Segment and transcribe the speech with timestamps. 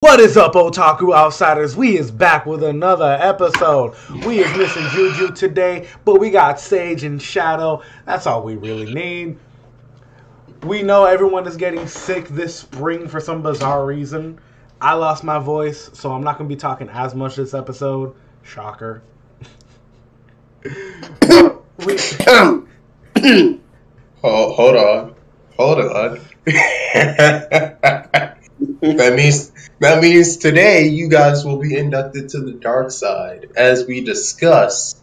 [0.00, 1.76] What is up, Otaku Outsiders?
[1.76, 3.96] We is back with another episode.
[4.24, 7.82] We is missing Juju today, but we got Sage and Shadow.
[8.06, 9.38] That's all we really need.
[10.62, 14.38] We know everyone is getting sick this spring for some bizarre reason.
[14.80, 18.14] I lost my voice, so I'm not going to be talking as much this episode.
[18.44, 19.02] Shocker.
[20.62, 20.70] we,
[24.22, 25.16] Hold, hold on.
[25.56, 26.20] Hold on.
[28.80, 33.86] that means that means today you guys will be inducted to the dark side as
[33.86, 35.00] we discuss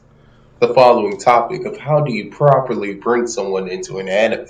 [0.60, 4.48] the following topic of how do you properly bring someone into an anime.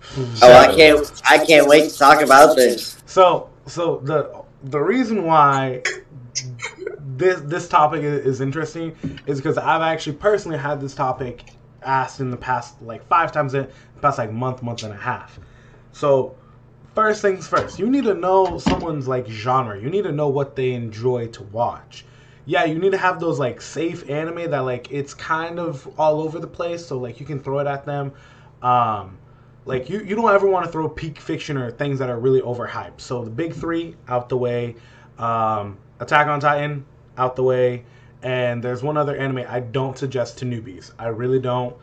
[0.00, 0.34] Hmm.
[0.42, 1.22] Oh, I can't!
[1.28, 2.98] I can't wait to talk about this.
[3.06, 5.82] So, so the the reason why
[6.98, 8.96] this this topic is, is interesting
[9.26, 11.52] is because I've actually personally had this topic
[11.82, 13.62] asked in the past like five times in
[13.94, 15.38] the past like month, month and a half.
[15.92, 16.36] So,
[16.94, 19.80] first things first, you need to know someone's like genre.
[19.80, 22.04] You need to know what they enjoy to watch.
[22.44, 26.20] Yeah, you need to have those like safe anime that like it's kind of all
[26.20, 28.12] over the place, so like you can throw it at them.
[28.62, 29.18] Um,
[29.64, 32.40] like you, you don't ever want to throw peak fiction or things that are really
[32.40, 33.00] overhyped.
[33.00, 34.74] So the big three out the way,
[35.18, 36.84] um, Attack on Titan
[37.16, 37.84] out the way,
[38.22, 40.90] and there's one other anime I don't suggest to newbies.
[40.98, 41.76] I really don't,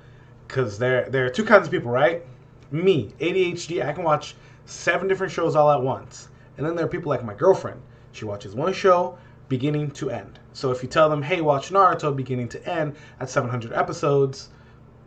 [0.48, 2.26] because there there are two kinds of people, right?
[2.72, 4.36] Me, ADHD, I can watch
[4.70, 7.82] seven different shows all at once, and then there are people like my girlfriend.
[8.12, 9.18] She watches one show
[9.48, 10.40] beginning to end.
[10.54, 14.50] So if you tell them, hey, watch Naruto beginning to end at 700 episodes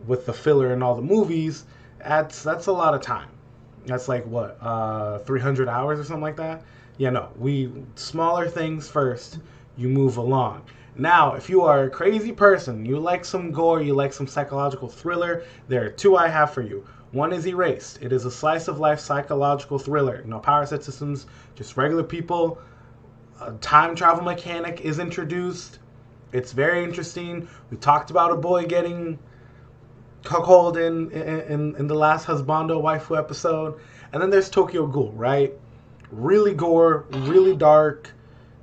[0.05, 1.65] with the filler and all the movies,
[1.99, 3.29] that's that's a lot of time.
[3.85, 6.63] That's like what, uh, 300 hours or something like that.
[6.97, 9.39] Yeah, no, we smaller things first.
[9.77, 10.63] You move along.
[10.95, 14.87] Now, if you are a crazy person, you like some gore, you like some psychological
[14.87, 16.85] thriller, there are two I have for you.
[17.13, 18.01] One is Erased.
[18.01, 20.23] It is a slice of life psychological thriller.
[20.25, 22.57] No power set systems, just regular people.
[23.39, 25.77] A time travel mechanic is introduced.
[26.31, 27.47] It's very interesting.
[27.69, 29.19] We talked about a boy getting
[30.23, 33.79] cuckold in, in in the last husbando waifu episode,
[34.11, 35.53] and then there's Tokyo Ghoul, right?
[36.09, 38.11] Really gore, really dark.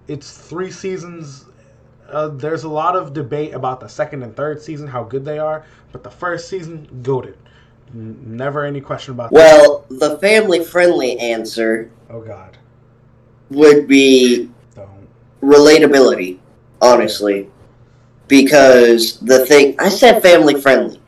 [0.09, 1.45] It's three seasons.
[2.09, 5.39] Uh, there's a lot of debate about the second and third season, how good they
[5.39, 7.39] are, but the first season, goaded.
[7.93, 9.35] Never any question about that.
[9.37, 12.57] Well, the family-friendly answer Oh God,
[13.51, 14.89] would be don't.
[15.43, 16.39] relatability,
[16.81, 17.49] honestly,
[18.29, 21.01] because the thing I said family-friendly.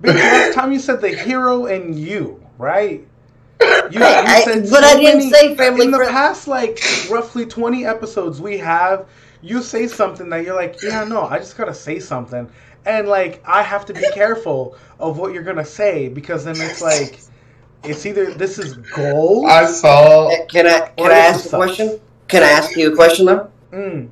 [0.00, 3.06] Because last time you said the hero and you, right?
[3.62, 7.86] You, Hey, I- but I didn't say family In the friend- past, like roughly twenty
[7.86, 9.06] episodes we have,
[9.42, 12.50] you say something that you're like, yeah, no, I just gotta say something,
[12.86, 16.80] and like I have to be careful of what you're gonna say because then it's
[16.82, 17.18] like,
[17.84, 19.46] it's either this is gold.
[19.46, 21.54] I saw Can I can I ask a sucks?
[21.54, 22.00] question?
[22.28, 23.50] Can I ask you a question though?
[23.72, 24.08] Mm,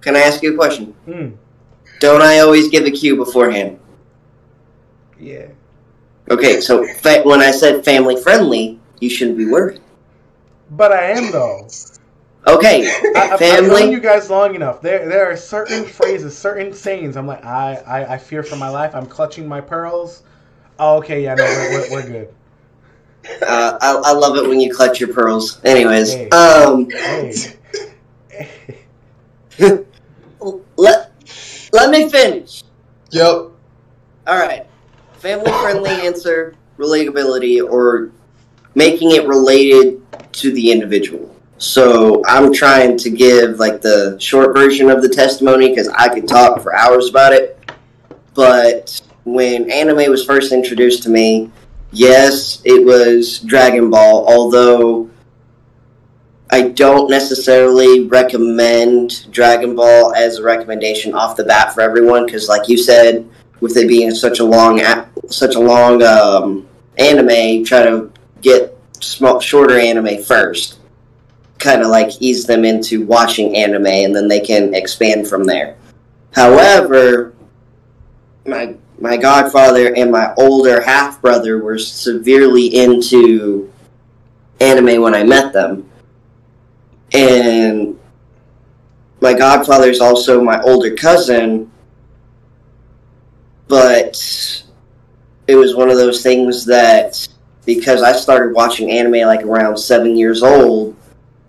[0.00, 0.94] Can I ask you a question?
[1.06, 1.32] mm,
[1.98, 3.78] Don't I always give a cue beforehand?
[5.18, 5.46] yeah.
[6.30, 9.80] Okay, so fa- when I said family-friendly, you shouldn't be worried.
[10.70, 11.66] But I am though.
[12.46, 13.90] Okay, I, I've, I've known family.
[13.90, 14.80] you guys long enough.
[14.80, 17.16] There, there are certain phrases, certain sayings.
[17.16, 18.94] I'm like, I, I, I fear for my life.
[18.94, 20.22] I'm clutching my pearls.
[20.78, 22.34] Oh, okay, yeah, no, we're, we're, we're good.
[23.46, 25.60] Uh, I, I love it when you clutch your pearls.
[25.64, 26.28] Anyways, Hey.
[26.30, 27.34] um, Hey.
[30.76, 31.12] let
[31.72, 32.64] let me finish.
[33.10, 33.50] Yep.
[34.26, 34.66] All right,
[35.14, 38.10] family-friendly answer, relatability, or
[38.74, 40.00] making it related
[40.32, 41.36] to the individual.
[41.60, 46.26] So I'm trying to give like the short version of the testimony because I could
[46.26, 47.58] talk for hours about it.
[48.32, 51.50] But when anime was first introduced to me,
[51.92, 55.10] yes, it was Dragon Ball, although
[56.50, 62.48] I don't necessarily recommend Dragon Ball as a recommendation off the bat for everyone because,
[62.48, 63.28] like you said,
[63.60, 64.80] with it being such a long,
[65.28, 66.66] such a long um,
[66.96, 68.10] anime, try to
[68.40, 70.79] get small, shorter anime first.
[71.60, 75.76] Kind of like ease them into watching anime, and then they can expand from there.
[76.32, 77.34] However,
[78.46, 83.70] my my godfather and my older half brother were severely into
[84.60, 85.88] anime when I met them,
[87.12, 87.98] and
[89.20, 91.70] my godfather is also my older cousin,
[93.68, 94.16] but
[95.46, 97.28] it was one of those things that
[97.66, 100.96] because I started watching anime like around seven years old,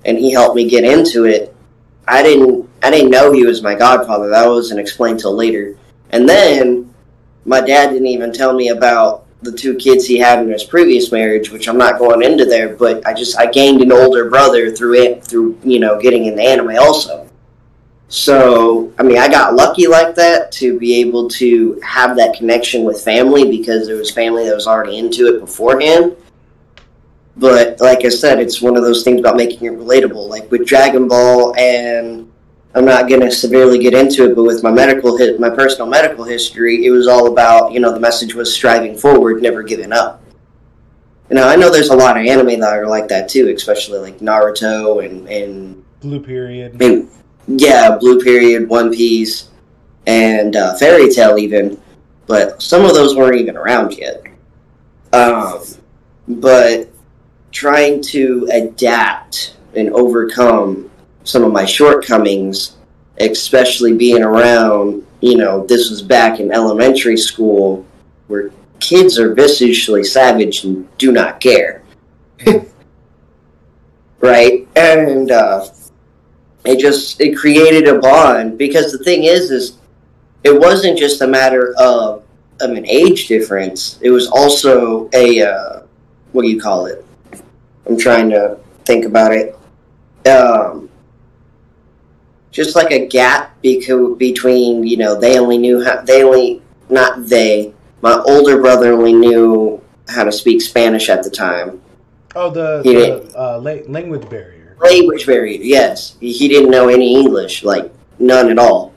[0.05, 1.55] and he helped me get into it.
[2.07, 4.29] I didn't I didn't know he was my godfather.
[4.29, 5.77] That wasn't explained till later.
[6.09, 6.93] And then
[7.45, 11.11] my dad didn't even tell me about the two kids he had in his previous
[11.11, 14.71] marriage, which I'm not going into there, but I just I gained an older brother
[14.71, 17.27] through it through you know getting into anime also.
[18.07, 22.83] So I mean I got lucky like that to be able to have that connection
[22.83, 26.15] with family because there was family that was already into it beforehand.
[27.37, 30.27] But like I said, it's one of those things about making it relatable.
[30.27, 32.31] Like with Dragon Ball and
[32.73, 35.87] I'm not going to severely get into it, but with my medical hit, my personal
[35.87, 39.91] medical history, it was all about you know the message was striving forward, never giving
[39.91, 40.23] up.
[41.29, 43.99] You know, I know there's a lot of anime that are like that too, especially
[43.99, 46.81] like Naruto and and Blue period.
[46.81, 47.09] and
[47.47, 49.49] yeah, Blue Period, One Piece,
[50.07, 51.81] and uh, Fairy Tail even,
[52.25, 54.23] but some of those weren't even around yet.
[55.13, 55.61] Um,
[56.27, 56.90] but
[57.51, 60.89] trying to adapt and overcome
[61.23, 62.77] some of my shortcomings,
[63.19, 67.85] especially being around, you know, this was back in elementary school
[68.27, 71.83] where kids are viciously savage and do not care.
[74.19, 74.67] right?
[74.75, 75.67] And uh,
[76.65, 79.77] it just it created a bond because the thing is is
[80.43, 82.23] it wasn't just a matter of
[82.59, 83.99] of an age difference.
[84.01, 85.81] It was also a uh,
[86.31, 87.05] what do you call it?
[87.91, 89.57] I'm trying to think about it.
[90.27, 90.89] Um,
[92.51, 97.25] just like a gap beco- between you know they only knew how they only not
[97.25, 101.81] they my older brother only knew how to speak Spanish at the time.
[102.33, 104.77] Oh, the, the uh, la- language barrier.
[104.79, 106.15] Language barrier, yes.
[106.21, 108.93] He didn't know any English, like none at all.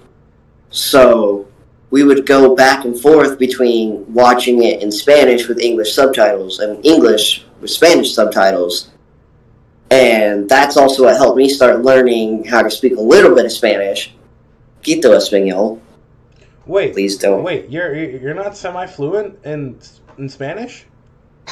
[0.70, 1.48] So
[1.90, 6.84] we would go back and forth between watching it in Spanish with English subtitles and
[6.86, 8.90] English with Spanish subtitles.
[9.90, 13.52] And that's also what helped me start learning how to speak a little bit of
[13.52, 14.14] Spanish.
[14.82, 15.80] Quito español.
[16.66, 17.42] Wait, Please don't.
[17.42, 17.70] wait.
[17.70, 19.78] You're you're not semi fluent in
[20.18, 20.84] in Spanish?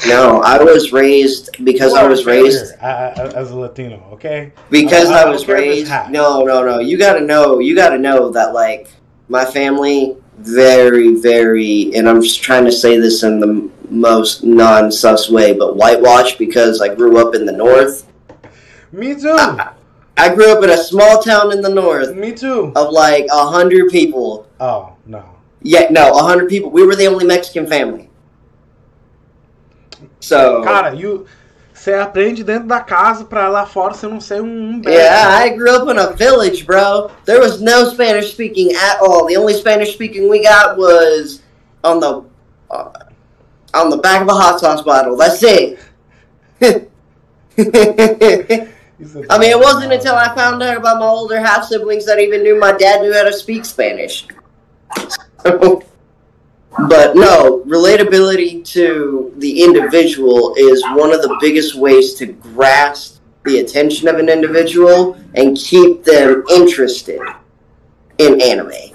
[0.07, 4.03] No, I was raised because I was raised as a Latino.
[4.13, 4.51] Okay.
[4.71, 6.11] because I- I I, was care if it's raised.
[6.11, 6.79] No, no, no.
[6.79, 7.59] You got to know.
[7.59, 8.87] You got to know that like
[9.29, 15.29] my family, very, very, and I'm just trying to say this in the most non-sus
[15.29, 18.07] way, but whitewash because I grew up in the north.
[18.91, 19.37] Me too.
[20.15, 22.71] I grew up in a small town in the north Me too.
[22.75, 24.47] of like a hundred people.
[24.59, 25.23] Oh no.
[25.61, 26.69] Yeah, no, a hundred people.
[26.69, 28.09] We were the only Mexican family.
[30.19, 31.25] So Cara, you
[31.73, 35.43] você aprende dentro da casa pra lá fora você não ser um bad Yeah.
[35.45, 37.09] I grew up in a village, bro.
[37.25, 39.25] There was no Spanish speaking at all.
[39.25, 41.41] The only Spanish speaking we got was
[41.83, 42.23] on the
[42.69, 42.89] uh,
[43.73, 45.15] on the back of a hot sauce bottle.
[45.15, 45.79] That's it.
[49.29, 52.21] I mean, it wasn't until I found out about my older half siblings that I
[52.21, 54.27] even knew my dad knew how to speak Spanish.
[55.43, 55.83] but
[57.15, 64.07] no, relatability to the individual is one of the biggest ways to grasp the attention
[64.07, 67.19] of an individual and keep them interested
[68.19, 68.92] in anime.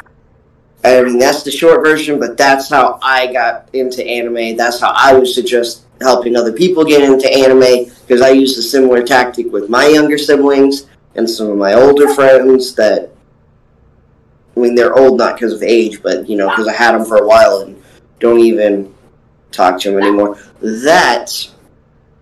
[0.84, 4.56] I mean, that's the short version, but that's how I got into anime.
[4.56, 8.62] That's how I would suggest helping other people get into anime because I used a
[8.62, 10.86] similar tactic with my younger siblings
[11.16, 13.10] and some of my older friends that.
[14.56, 17.04] I mean, they're old not because of age, but you know, because I had them
[17.04, 17.80] for a while and
[18.18, 18.92] don't even
[19.52, 20.36] talk to them anymore.
[20.60, 21.54] That's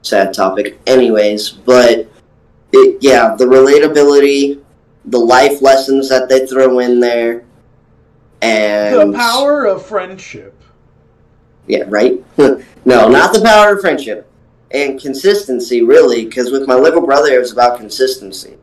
[0.03, 1.51] sad topic, anyways.
[1.51, 2.09] But
[2.73, 4.63] it, yeah, the relatability,
[5.07, 7.46] the life lessons that they throw in there,
[8.43, 10.61] and the power of friendship.
[11.67, 12.25] yeah, right.
[12.39, 14.31] no, not the power of friendship
[14.71, 16.25] and consistency, really.
[16.25, 18.57] Because with my little brother, it was about consistency.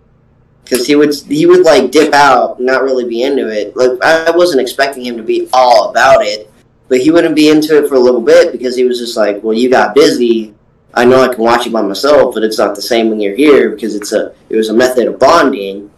[0.64, 3.76] Because he would he would like dip out, not really be into it.
[3.76, 6.50] Like I wasn't expecting him to be all about it,
[6.88, 9.44] but he wouldn't be into it for a little bit because he was just like,
[9.44, 10.54] "Well, you got busy.
[10.94, 13.36] I know I can watch it by myself, but it's not the same when you're
[13.36, 15.92] here because it's a it was a method of bonding."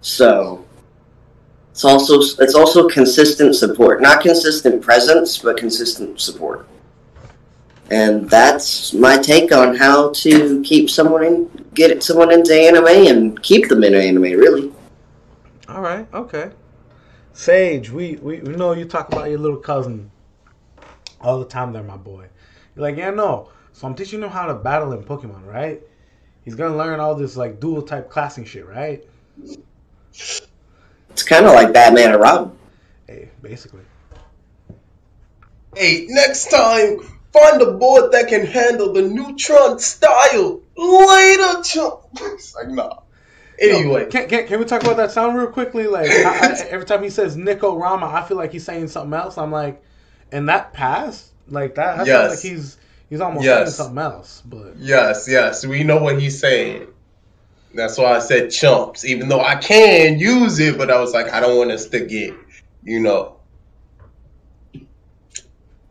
[0.00, 0.63] So
[1.74, 6.68] it's also it's also consistent support, not consistent presence, but consistent support.
[7.90, 13.42] And that's my take on how to keep someone in, get someone into anime and
[13.42, 14.22] keep them in anime.
[14.22, 14.72] Really,
[15.68, 16.52] All right, okay.
[17.32, 20.12] Sage, we, we we know you talk about your little cousin
[21.20, 22.28] all the time there, my boy.
[22.76, 23.48] You're like, yeah, no.
[23.72, 25.82] So I'm teaching him how to battle in Pokemon, right?
[26.44, 29.04] He's gonna learn all this like dual type classing shit, right?
[31.14, 32.52] It's kind of like Batman and Robin.
[33.06, 33.80] Hey, basically.
[35.76, 36.98] Hey, next time,
[37.32, 40.60] find a board that can handle the neutron style.
[40.76, 42.00] Later, chump.
[42.20, 42.98] It's like, nah.
[43.60, 45.86] Anyway, Can, can, can we talk about that sound real quickly?
[45.86, 49.14] Like I, I, every time he says Nico Rama, I feel like he's saying something
[49.18, 49.38] else.
[49.38, 49.80] I'm like,
[50.32, 51.98] and that pass, Like that.
[51.98, 52.30] that Yes.
[52.30, 52.76] sounds like he's
[53.08, 53.76] he's almost Yes.
[53.76, 54.42] saying something else.
[54.44, 56.88] But Yes, yes, we know what he's saying.
[57.74, 61.32] That's why I said chumps, even though I can use it, but I was like,
[61.32, 62.34] I don't want us to get,
[62.82, 63.40] you know,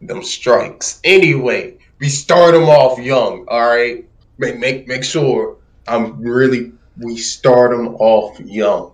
[0.01, 0.99] them strikes.
[1.03, 4.05] Anyway, we start them off young, all right?
[4.37, 8.93] Make make make sure I'm really we start them off young.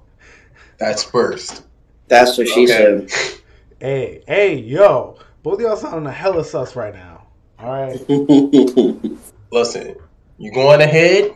[0.80, 1.64] That's first.
[2.10, 2.68] That's what she Okay.
[2.68, 3.10] said.
[3.80, 7.28] hey, hey, yo, both of y'all sounding a hella sus right now.
[7.60, 8.02] All right.
[9.52, 9.96] Listen,
[10.38, 11.32] you going ahead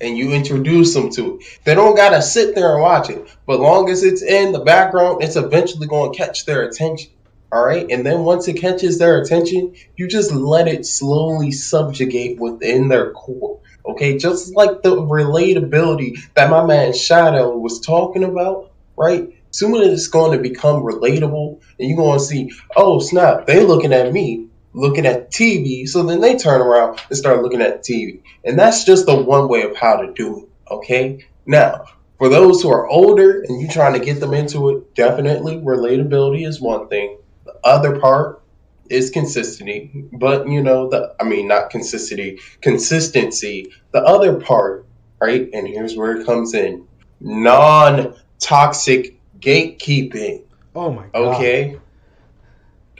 [0.00, 1.60] and you introduce them to it.
[1.64, 5.22] They don't gotta sit there and watch it, but long as it's in the background,
[5.22, 7.10] it's eventually to catch their attention.
[7.52, 12.40] All right, and then once it catches their attention, you just let it slowly subjugate
[12.40, 13.60] within their core.
[13.84, 19.34] Okay, just like the relatability that my man Shadow was talking about, right?
[19.50, 23.62] Soon as it's going to become relatable, and you're going to see, oh snap, they
[23.62, 25.86] looking at me, looking at TV.
[25.88, 28.20] So then they turn around and start looking at TV.
[28.44, 30.72] And that's just the one way of how to do it.
[30.72, 31.26] Okay.
[31.46, 31.84] Now,
[32.18, 36.46] for those who are older and you're trying to get them into it, definitely relatability
[36.46, 37.18] is one thing.
[37.44, 38.42] The other part
[38.88, 39.90] is consistency.
[40.12, 43.72] But you know, the I mean not consistency, consistency.
[43.90, 44.86] The other part,
[45.20, 45.48] right?
[45.52, 46.86] And here's where it comes in.
[47.20, 50.44] Non-toxic gatekeeping.
[50.74, 51.36] Oh my god.
[51.36, 51.78] Okay.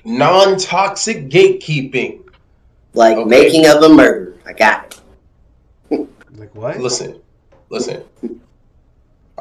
[0.04, 2.20] Non toxic gatekeeping.
[2.94, 3.28] like Okay.
[3.28, 4.34] making of a murder.
[4.44, 5.00] I got
[5.90, 6.08] it.
[6.36, 6.78] Like what?
[6.78, 7.20] Listen,
[7.70, 8.02] listen.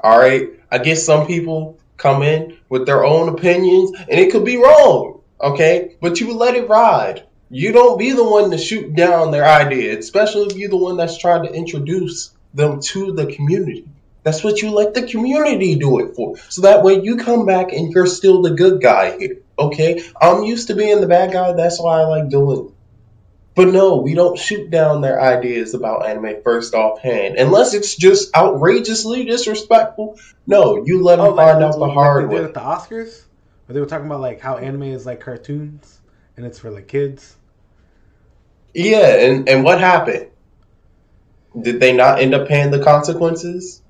[0.03, 0.49] All right.
[0.71, 5.19] I guess some people come in with their own opinions and it could be wrong.
[5.41, 5.95] Okay.
[6.01, 7.23] But you let it ride.
[7.49, 10.95] You don't be the one to shoot down their idea, especially if you're the one
[10.95, 13.85] that's trying to introduce them to the community.
[14.23, 16.37] That's what you let the community do it for.
[16.49, 19.37] So that way you come back and you're still the good guy here.
[19.59, 20.03] Okay?
[20.19, 21.53] I'm used to being the bad guy.
[21.53, 22.73] That's why I like doing it.
[23.53, 27.35] But no, we don't shoot down their ideas about anime first offhand.
[27.37, 30.17] Unless it's just outrageously disrespectful.
[30.47, 32.47] No, you let them Oh, like, find out the like hard they did way.
[32.47, 33.23] at the Oscars,
[33.65, 35.99] where they were talking about like how anime is like cartoons
[36.37, 37.35] and it's for like kids.
[38.73, 40.27] Yeah, and, and what happened?
[41.61, 43.81] Did they not end up paying the consequences?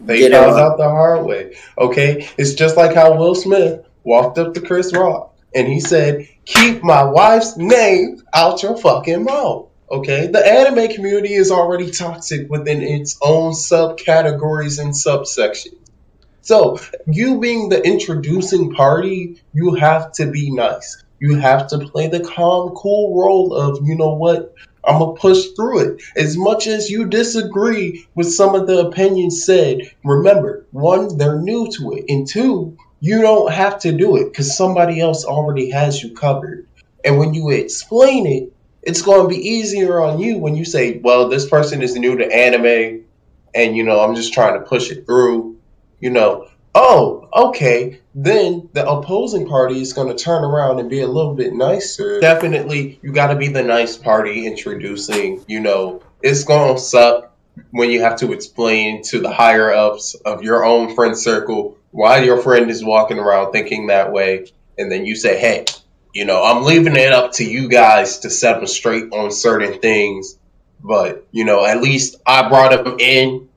[0.00, 0.58] They Get found out.
[0.72, 1.56] out the hard way.
[1.76, 2.26] Okay?
[2.38, 6.82] It's just like how Will Smith walked up to Chris Rock and he said, Keep
[6.82, 9.68] my wife's name out your fucking mouth.
[9.90, 10.26] Okay?
[10.26, 15.76] The anime community is already toxic within its own subcategories and subsections.
[16.40, 21.04] So, you being the introducing party, you have to be nice.
[21.20, 25.48] You have to play the calm, cool role of, you know what, I'm gonna push
[25.56, 26.02] through it.
[26.16, 31.70] As much as you disagree with some of the opinions said, remember, one, they're new
[31.72, 36.02] to it, and two, you don't have to do it because somebody else already has
[36.02, 36.66] you covered.
[37.04, 38.52] And when you explain it,
[38.82, 42.16] it's going to be easier on you when you say, well, this person is new
[42.16, 43.04] to anime,
[43.54, 45.56] and you know, I'm just trying to push it through.
[46.00, 48.00] You know, oh, okay.
[48.14, 52.20] Then the opposing party is going to turn around and be a little bit nicer.
[52.20, 55.44] Definitely, you got to be the nice party introducing.
[55.48, 57.32] You know, it's going to suck
[57.70, 62.18] when you have to explain to the higher ups of your own friend circle why
[62.18, 64.46] your friend is walking around thinking that way,
[64.78, 65.64] and then you say, hey,
[66.14, 69.80] you know, I'm leaving it up to you guys to set them straight on certain
[69.80, 70.38] things.
[70.80, 73.48] But, you know, at least I brought them in.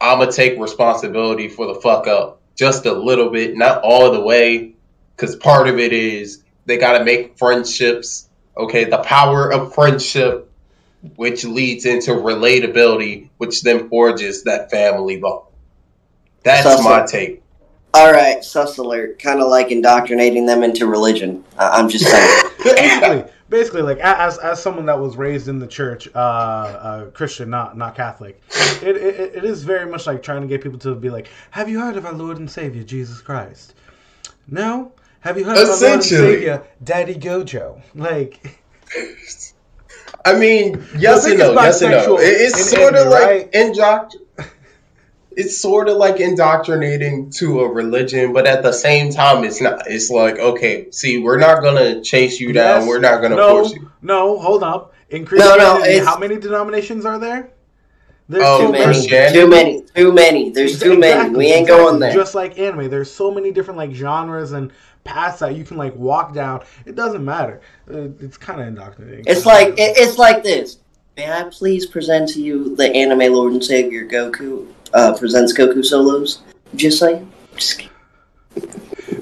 [0.00, 4.10] I'm going to take responsibility for the fuck up just a little bit, not all
[4.12, 4.76] the way.
[5.14, 8.30] Because part of it is they got to make friendships.
[8.56, 8.84] Okay.
[8.84, 10.50] The power of friendship,
[11.16, 15.44] which leads into relatability, which then forges that family bond.
[16.42, 17.42] That's my take.
[17.92, 19.18] All right, sus alert.
[19.18, 21.44] Kind of like indoctrinating them into religion.
[21.58, 22.42] I- I'm just saying.
[22.64, 27.10] basically, basically, like a- as as someone that was raised in the church, uh, uh
[27.10, 28.40] Christian, not not Catholic,
[28.82, 31.68] it, it it is very much like trying to get people to be like, "Have
[31.68, 33.74] you heard of our Lord and Savior Jesus Christ?"
[34.48, 34.92] No.
[35.20, 37.82] Have you heard of our Lord and Savior Daddy Gojo?
[37.94, 38.58] Like,
[40.24, 42.18] I mean, yes thing and no, yes and no.
[42.18, 43.52] It's in sort of like right?
[43.52, 44.16] indoctr.
[45.40, 49.86] It's sort of like indoctrinating to a religion, but at the same time, it's not.
[49.86, 52.80] It's like, okay, see, we're not gonna chase you down.
[52.80, 52.88] Yes.
[52.88, 53.90] We're not gonna no, force you.
[54.02, 54.92] no, hold up.
[55.10, 57.50] In no, Christianity, it's- how many denominations are there?
[58.28, 58.84] There's Oh, Too many.
[58.84, 59.40] Christianity?
[59.40, 59.82] Too many.
[59.94, 60.50] Too many.
[60.50, 61.30] There's too many.
[61.36, 61.84] We ain't exactly.
[61.84, 62.12] going there.
[62.14, 64.70] Just like anime, there's so many different like genres and
[65.02, 66.62] paths that you can like walk down.
[66.86, 67.60] It doesn't matter.
[67.92, 69.24] Uh, It's kind of indoctrinating.
[69.26, 70.78] It's like it's like this.
[71.16, 75.84] May I please present to you the anime Lord and Savior Goku uh, presents Goku
[75.84, 76.42] solos?
[76.74, 77.30] Just saying.
[77.56, 77.90] Just kidding.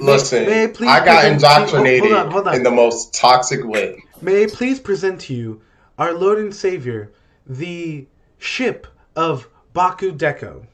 [0.00, 2.54] Listen, may I please I got present to you- oh, indoctrinated hold on, hold on.
[2.54, 4.02] in the most toxic way.
[4.20, 5.60] May I please present to you
[5.98, 7.12] our Lord and Savior,
[7.46, 8.06] the
[8.38, 10.64] ship of BakuDeku.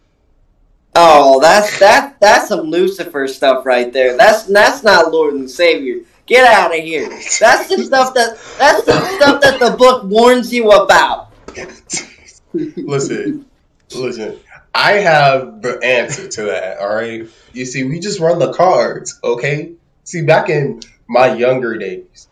[0.96, 4.16] Oh, that's that that's some Lucifer stuff right there.
[4.16, 6.02] That's that's not Lord and Savior.
[6.26, 7.08] Get out of here.
[7.40, 11.32] That's the stuff that that's the stuff that the book warns you about.
[12.52, 13.44] Listen,
[13.92, 14.38] listen.
[14.74, 16.78] I have the answer to that.
[16.78, 17.28] All right.
[17.52, 19.18] You see, we just run the cards.
[19.22, 19.74] Okay.
[20.02, 22.28] See, back in my younger days,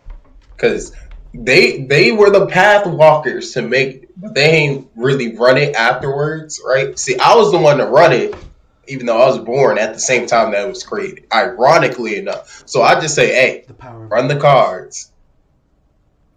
[0.57, 0.95] because
[1.35, 6.61] they they were the path walkers to make, but they ain't really run it afterwards,
[6.67, 6.99] right?
[6.99, 8.35] See, I was the one to run it,
[8.89, 11.27] even though I was born at the same time that it was created.
[11.33, 15.13] Ironically enough, so I just say, hey, The run the cards.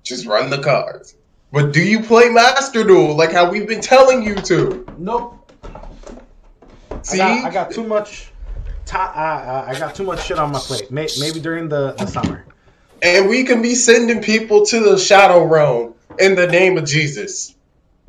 [0.03, 1.15] Just run the cards.
[1.51, 4.85] But do you play Master Duel like how we've been telling you to?
[4.97, 5.44] Nope.
[7.05, 8.31] See, I got, I got too much.
[8.85, 10.91] Ti- I, I I got too much shit on my plate.
[10.91, 12.45] May, maybe during the, the summer.
[13.01, 17.55] and we can be sending people to the Shadow Realm in the name of Jesus.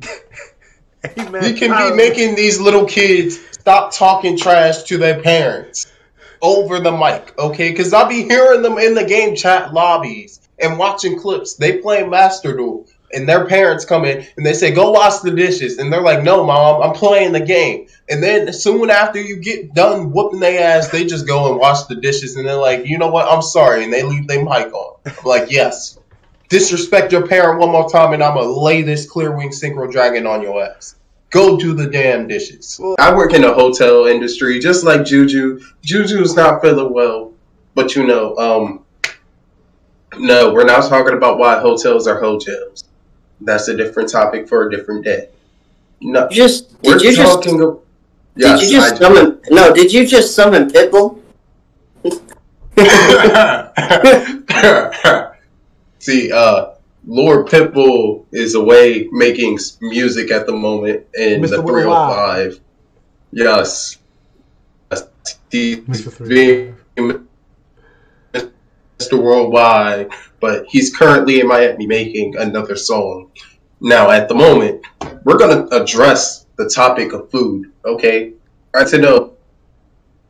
[1.19, 1.41] Amen.
[1.43, 5.87] We can be making these little kids stop talking trash to their parents
[6.41, 7.69] over the mic, okay?
[7.71, 11.55] Because I'll be hearing them in the game chat lobbies and watching clips.
[11.55, 15.31] They play Master Duel, and their parents come in and they say, "Go wash the
[15.31, 19.37] dishes," and they're like, "No, mom, I'm playing the game." And then soon after you
[19.37, 22.85] get done whooping their ass, they just go and wash the dishes, and they're like,
[22.85, 23.27] "You know what?
[23.27, 24.95] I'm sorry," and they leave their mic on.
[25.05, 25.97] I'm like, "Yes."
[26.49, 30.25] Disrespect your parent one more time, and I'm gonna lay this clear wing synchro dragon
[30.25, 30.95] on your ass.
[31.29, 32.79] Go do the damn dishes.
[32.99, 35.59] I work in the hotel industry, just like Juju.
[35.83, 37.33] Juju's not feeling well,
[37.75, 38.85] but you know, um,
[40.17, 42.85] no, we're not talking about why hotels are hotels.
[43.41, 45.29] That's a different topic for a different day.
[46.01, 47.61] No, You just we're did you just talking.
[47.61, 47.79] of-
[48.35, 51.19] did yes, you just I- summon no, did you just summon Pitbull?
[55.99, 56.69] See, uh,
[57.05, 61.49] Lord Pitbull is away making music at the moment in Mr.
[61.49, 62.59] the 305.
[63.31, 63.97] Yes.
[64.91, 65.03] Yes,
[65.51, 65.77] He's
[66.19, 66.75] being
[68.99, 69.21] Mr.
[69.21, 73.31] Worldwide, but he's currently in Miami making another song.
[73.79, 74.85] Now, at the moment,
[75.23, 78.33] we're going to address the topic of food, okay?
[78.75, 79.33] I to know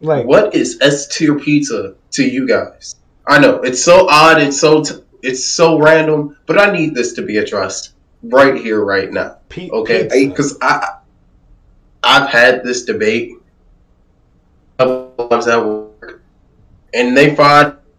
[0.02, 2.96] Like what is S tier pizza to you guys?
[3.28, 7.14] I know it's so odd, it's so t- it's so random, but I need this
[7.14, 10.08] to be addressed right here, right now, okay?
[10.12, 11.00] Because I
[12.04, 13.34] I've had this debate
[14.80, 16.22] a couple times at work,
[16.94, 17.36] and they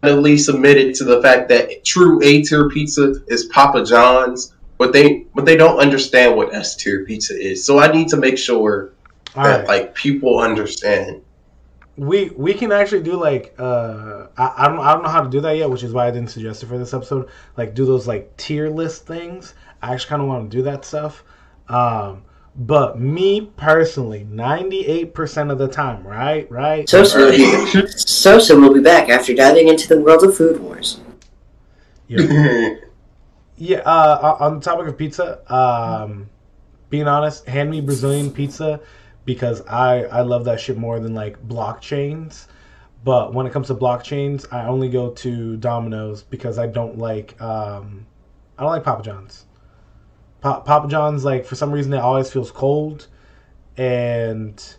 [0.01, 5.25] finally submitted to the fact that true A tier pizza is Papa John's, but they
[5.35, 7.63] but they don't understand what S tier pizza is.
[7.65, 8.91] So I need to make sure
[9.35, 9.67] All that right.
[9.67, 11.21] like people understand.
[11.97, 15.29] we we can actually do like uh I, I don't I don't know how to
[15.29, 17.29] do that yet, which is why I didn't suggest it for this episode.
[17.57, 19.53] Like do those like tier list things.
[19.81, 21.23] I actually kind of want to do that stuff.
[21.67, 22.23] Um,
[22.59, 26.87] but me personally, ninety eight percent of the time, right, right.
[26.87, 30.99] Sosa Sosa will be back after diving into the world of food wars.
[32.07, 32.75] Yeah.
[33.61, 36.29] Yeah, uh, on the topic of pizza, um,
[36.89, 38.79] being honest, hand me Brazilian pizza
[39.25, 42.47] because I, I love that shit more than like blockchains.
[43.03, 47.39] But when it comes to blockchains, I only go to Domino's because I don't like
[47.41, 48.05] um,
[48.57, 49.45] I don't like Papa John's.
[50.41, 53.07] Pa- Papa John's like for some reason it always feels cold,
[53.77, 54.75] and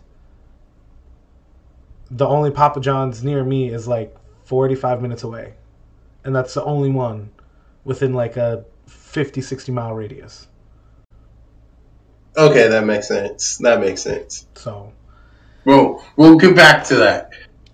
[2.09, 5.53] the only Papa John's near me is like forty five minutes away,
[6.23, 7.31] and that's the only one
[7.83, 10.47] within like a 50 60 mile radius
[12.37, 13.57] Okay, that makes sense.
[13.57, 14.47] That makes sense.
[14.55, 14.93] so
[15.65, 17.31] Well, we'll get back to that.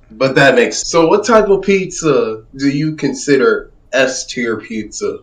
[0.10, 1.08] But that makes so.
[1.08, 5.20] What type of pizza do you consider S tier pizza?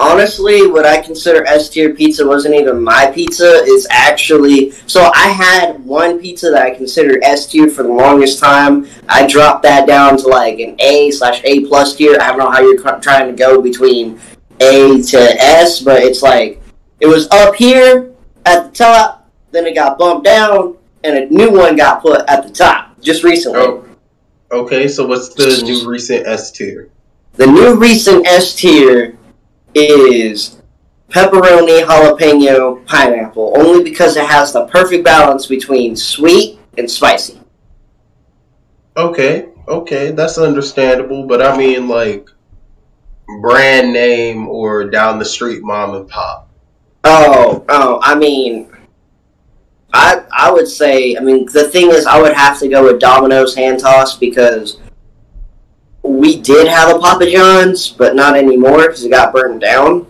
[0.00, 3.62] Honestly, what I consider S tier pizza wasn't even my pizza.
[3.64, 8.38] It's actually so I had one pizza that I considered S tier for the longest
[8.38, 8.86] time.
[9.08, 12.16] I dropped that down to like an A slash A plus tier.
[12.20, 14.20] I don't know how you're trying to go between
[14.60, 16.62] A to S, but it's like
[17.00, 18.12] it was up here
[18.46, 22.46] at the top, then it got bumped down, and a new one got put at
[22.46, 23.58] the top just recently.
[23.58, 23.84] Oh,
[24.52, 24.86] okay.
[24.86, 26.88] So what's the new recent S tier?
[27.34, 29.17] The new recent S tier
[29.74, 30.60] is
[31.10, 37.40] pepperoni, jalapeno, pineapple, only because it has the perfect balance between sweet and spicy.
[38.96, 41.26] Okay, okay, that's understandable.
[41.26, 42.28] But I mean, like
[43.40, 46.48] brand name or down the street mom and pop.
[47.04, 48.70] Oh, oh, I mean,
[49.92, 53.00] I I would say, I mean, the thing is, I would have to go with
[53.00, 54.78] Domino's hand toss because
[56.02, 60.06] we did have a Papa John's, but not anymore because it got burned down.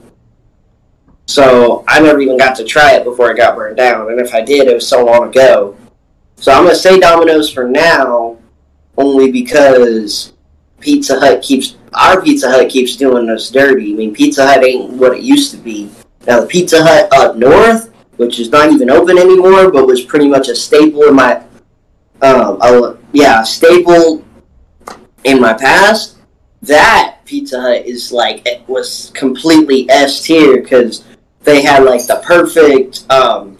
[1.26, 4.34] So I never even got to try it before it got burned down, and if
[4.34, 5.76] I did, it was so long ago.
[6.36, 8.38] So I'm gonna say Domino's for now,
[8.96, 10.32] only because
[10.80, 13.92] Pizza Hut keeps our Pizza Hut keeps doing us dirty.
[13.92, 15.90] I mean, Pizza Hut ain't what it used to be.
[16.26, 20.28] Now the Pizza Hut up north, which is not even open anymore, but was pretty
[20.28, 21.42] much a staple in my,
[22.22, 24.24] um, a, yeah, staple
[25.30, 26.16] in my past.
[26.62, 31.04] That Pizza Hut is like it was completely S tier because
[31.42, 33.56] they had like the perfect um,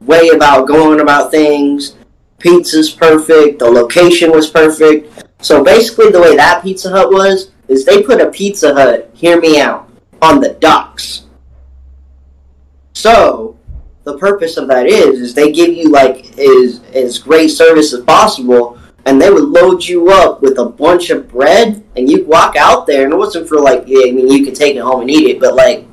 [0.00, 1.96] way about going about things.
[2.38, 3.60] Pizza's perfect.
[3.60, 5.24] The location was perfect.
[5.40, 9.10] So basically, the way that Pizza Hut was is they put a Pizza Hut.
[9.14, 9.88] Hear me out
[10.20, 11.26] on the docks.
[12.94, 13.56] So
[14.04, 18.04] the purpose of that is is they give you like is as great service as
[18.04, 22.56] possible and they would load you up with a bunch of bread and you'd walk
[22.56, 25.02] out there and it wasn't for like yeah, I mean you could take it home
[25.02, 25.86] and eat it but like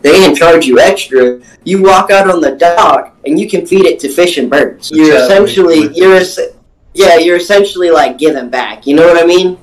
[0.00, 1.40] they didn't charge you extra.
[1.64, 4.90] You walk out on the dock and you can feed it to fish and birds.
[4.90, 6.20] You're essentially you're
[6.92, 8.86] yeah you're essentially like giving back.
[8.86, 9.58] You know what I mean?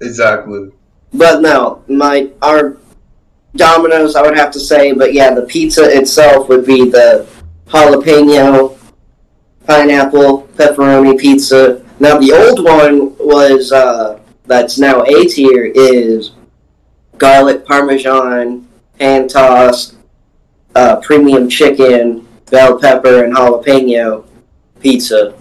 [0.00, 0.72] Exactly.
[1.12, 2.78] but no, my our
[3.56, 7.26] Domino's, I would have to say, but yeah, the pizza itself would be the
[7.68, 8.75] jalapeno,
[9.66, 11.84] pineapple, pepperoni pizza.
[11.98, 16.32] Now the old one was uh, that's now A tier is
[17.18, 18.68] garlic parmesan,
[19.00, 19.96] hand tossed,
[20.74, 24.24] uh, premium chicken, bell pepper, and jalapeno
[24.80, 25.34] pizza.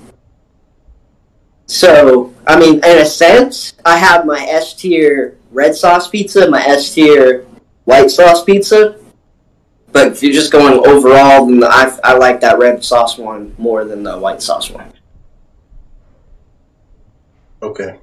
[1.68, 6.64] So, I mean, in a sense, I have my S tier red sauce pizza, my
[6.64, 7.46] S tier
[7.86, 9.00] white sauce pizza.
[9.96, 13.86] But if you're just going overall, then I, I like that red sauce one more
[13.86, 14.92] than the white sauce one.
[17.64, 17.98] Okay.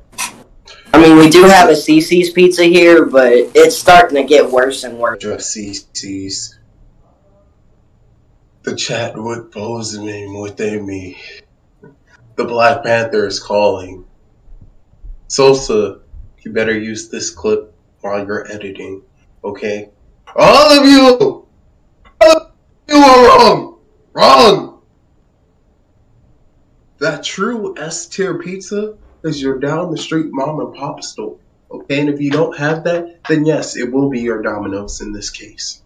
[0.94, 4.84] I mean, we do have a CiCi's pizza here, but it's starting to get worse
[4.84, 5.22] and worse.
[5.22, 6.58] Just CiCi's.
[8.62, 11.18] The Chadwick Boseman within me.
[11.82, 11.94] With me.
[12.36, 14.06] The Black Panther is calling.
[15.28, 16.00] Sosa,
[16.38, 19.02] you better use this clip while you're editing,
[19.44, 19.90] okay?
[20.34, 21.42] All of you!
[22.24, 22.52] All of
[22.88, 23.74] you are
[24.22, 24.72] wrong!
[27.22, 31.38] True S tier pizza is your down the street mom and pop store.
[31.70, 35.12] Okay, and if you don't have that, then yes, it will be your Domino's in
[35.12, 35.82] this case.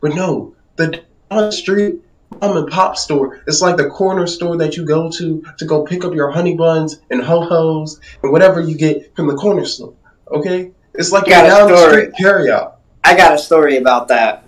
[0.00, 2.00] But no, the down the street
[2.40, 5.84] mom and pop store is like the corner store that you go to to go
[5.84, 9.64] pick up your honey buns and ho hos and whatever you get from the corner
[9.64, 9.94] store.
[10.32, 12.74] Okay, it's like Got a down the street carryout.
[13.04, 14.44] I got a story about that.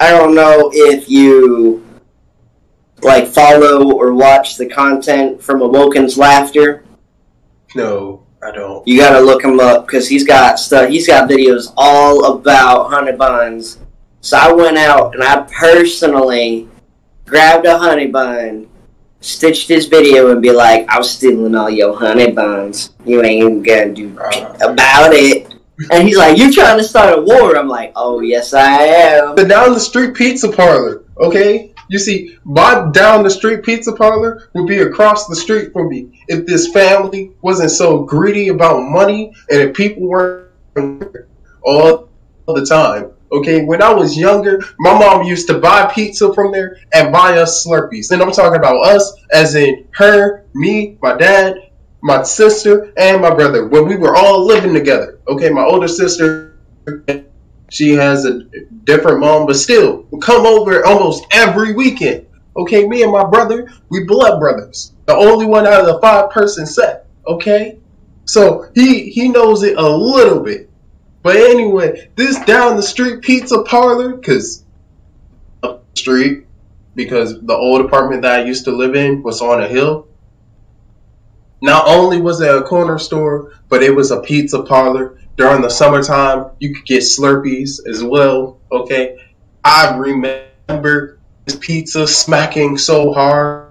[0.00, 1.87] I don't know if you
[3.02, 6.84] like follow or watch the content from Awoken's Laughter.
[7.74, 8.86] No, I don't.
[8.86, 10.88] You gotta look him up because he's got stuff.
[10.88, 13.78] He's got videos all about honey buns.
[14.20, 16.68] So I went out and I personally
[17.26, 18.66] grabbed a honey bun,
[19.20, 22.90] stitched his video, and be like, "I was stealing all your honey buns.
[23.04, 25.54] You ain't gonna do Uh, about it."
[25.92, 29.36] And he's like, "You're trying to start a war?" I'm like, "Oh yes, I am."
[29.36, 31.02] the down in the street pizza parlor.
[31.20, 35.88] Okay, you see, my down the street pizza parlor would be across the street from
[35.88, 40.48] me if this family wasn't so greedy about money and if people weren't
[41.62, 42.08] all
[42.46, 43.12] the time.
[43.30, 47.38] Okay, when I was younger, my mom used to buy pizza from there and buy
[47.38, 48.10] us Slurpees.
[48.10, 51.56] And I'm talking about us, as in her, me, my dad,
[52.02, 53.68] my sister, and my brother.
[53.68, 55.20] When we were all living together.
[55.28, 56.54] Okay, my older sister
[57.70, 58.44] she has a
[58.84, 62.26] different mom, but still, come over almost every weekend.
[62.56, 64.92] Okay, me and my brother, we blood brothers.
[65.06, 67.06] The only one out of the five person set.
[67.26, 67.78] Okay,
[68.24, 70.70] so he he knows it a little bit.
[71.22, 74.64] But anyway, this down the street pizza parlor, cause
[75.62, 76.46] up the street,
[76.94, 80.08] because the old apartment that I used to live in was on a hill.
[81.60, 85.70] Not only was it a corner store, but it was a pizza parlor during the
[85.70, 88.58] summertime, you could get Slurpees as well.
[88.72, 89.16] Okay,
[89.64, 93.68] I remember this pizza smacking so hard.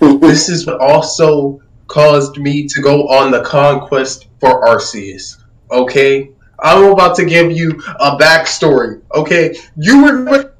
[0.00, 5.42] This is what also caused me to go on the conquest for Arceus.
[5.70, 9.00] Okay, I'm about to give you a backstory.
[9.14, 10.54] Okay, you remember?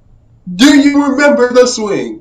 [0.56, 2.19] Do you remember the swing?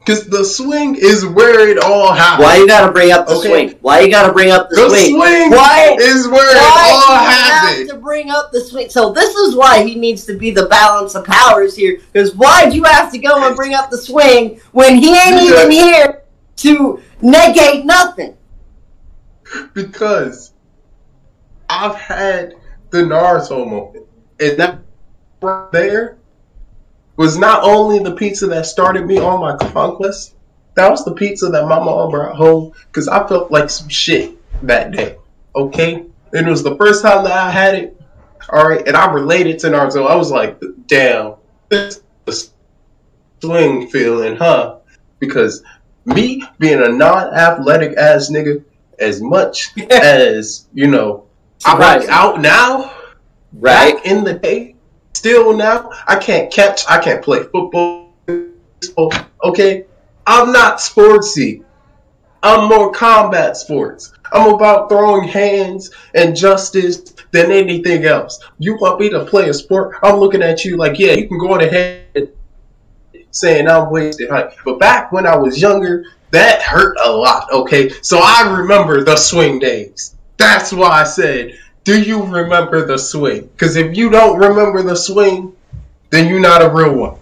[0.00, 2.44] Because the swing is where it all happens.
[2.46, 3.48] Why you gotta bring up the Okay.
[3.48, 3.78] swing?
[3.82, 5.10] Why you gotta bring up the, The swing?
[5.20, 5.96] swing Why?
[6.00, 7.78] is where Why it all do you happened.
[7.78, 8.88] have to bring up the swing?
[8.88, 12.00] So this is why he needs to be the balance of powers here.
[12.12, 15.42] Because why'd you have to go and bring up the swing when he ain't Yeah.
[15.42, 16.22] even here
[16.56, 18.34] to negate nothing?
[19.74, 20.52] Because
[21.68, 22.54] I've had
[22.88, 24.06] the Naruto moment,
[24.40, 24.78] and that
[25.42, 26.16] right there
[27.20, 30.36] was not only the pizza that started me on my conquest.
[30.74, 34.38] That was the pizza that my mom brought home because I felt like some shit
[34.66, 35.18] that day.
[35.54, 38.00] Okay, and it was the first time that I had it.
[38.48, 40.06] All right, and I related to Naruto.
[40.06, 41.34] I was like, damn,
[41.68, 42.52] this is
[43.42, 44.76] swing feeling, huh?
[45.18, 45.62] Because
[46.06, 48.64] me being a non-athletic ass nigga,
[48.98, 51.26] as much as you know,
[51.66, 52.08] I'm Surprising.
[52.10, 52.94] out now.
[53.52, 53.96] Right.
[53.96, 54.76] Back in the day,
[55.20, 56.82] still now, I can't catch.
[56.88, 58.08] I can't play football.
[59.44, 59.84] Okay,
[60.26, 61.62] I'm not sportsy.
[62.42, 64.14] I'm more combat sports.
[64.32, 68.40] I'm about throwing hands and justice than anything else.
[68.58, 69.96] You want me to play a sport?
[70.02, 72.32] I'm looking at you like, yeah, you can go on ahead
[73.30, 74.54] saying I'm wasted height.
[74.64, 77.90] But back when I was younger, that hurt a lot, okay?
[78.00, 80.16] So I remember the swing days.
[80.38, 83.42] That's why I said, do you remember the swing?
[83.52, 85.54] Because if you don't remember the swing,
[86.10, 87.16] then you're not a real one.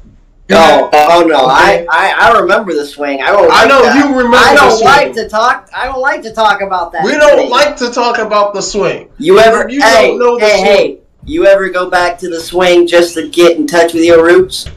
[0.50, 1.86] No, oh no, Okay.
[1.90, 3.20] I, I I remember the swing.
[3.20, 3.50] I don't.
[3.52, 3.96] I like know that.
[3.96, 4.84] you remember I don't swing.
[4.86, 5.68] like to talk.
[5.74, 7.04] I don't like to talk about that.
[7.04, 7.50] We don't swing.
[7.50, 9.10] like to talk about the swing.
[9.18, 9.68] You ever?
[9.68, 10.64] You hey, don't know the hey, swing.
[10.64, 10.98] hey!
[11.24, 14.70] You ever go back to the swing just to get in touch with your roots?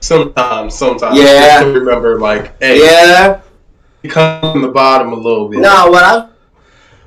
[0.00, 1.16] Sometimes, sometimes.
[1.18, 1.60] Yeah.
[1.60, 3.42] Just to remember, like, hey, Yeah.
[4.02, 5.60] you come from the bottom a little bit.
[5.60, 6.29] No, what I'm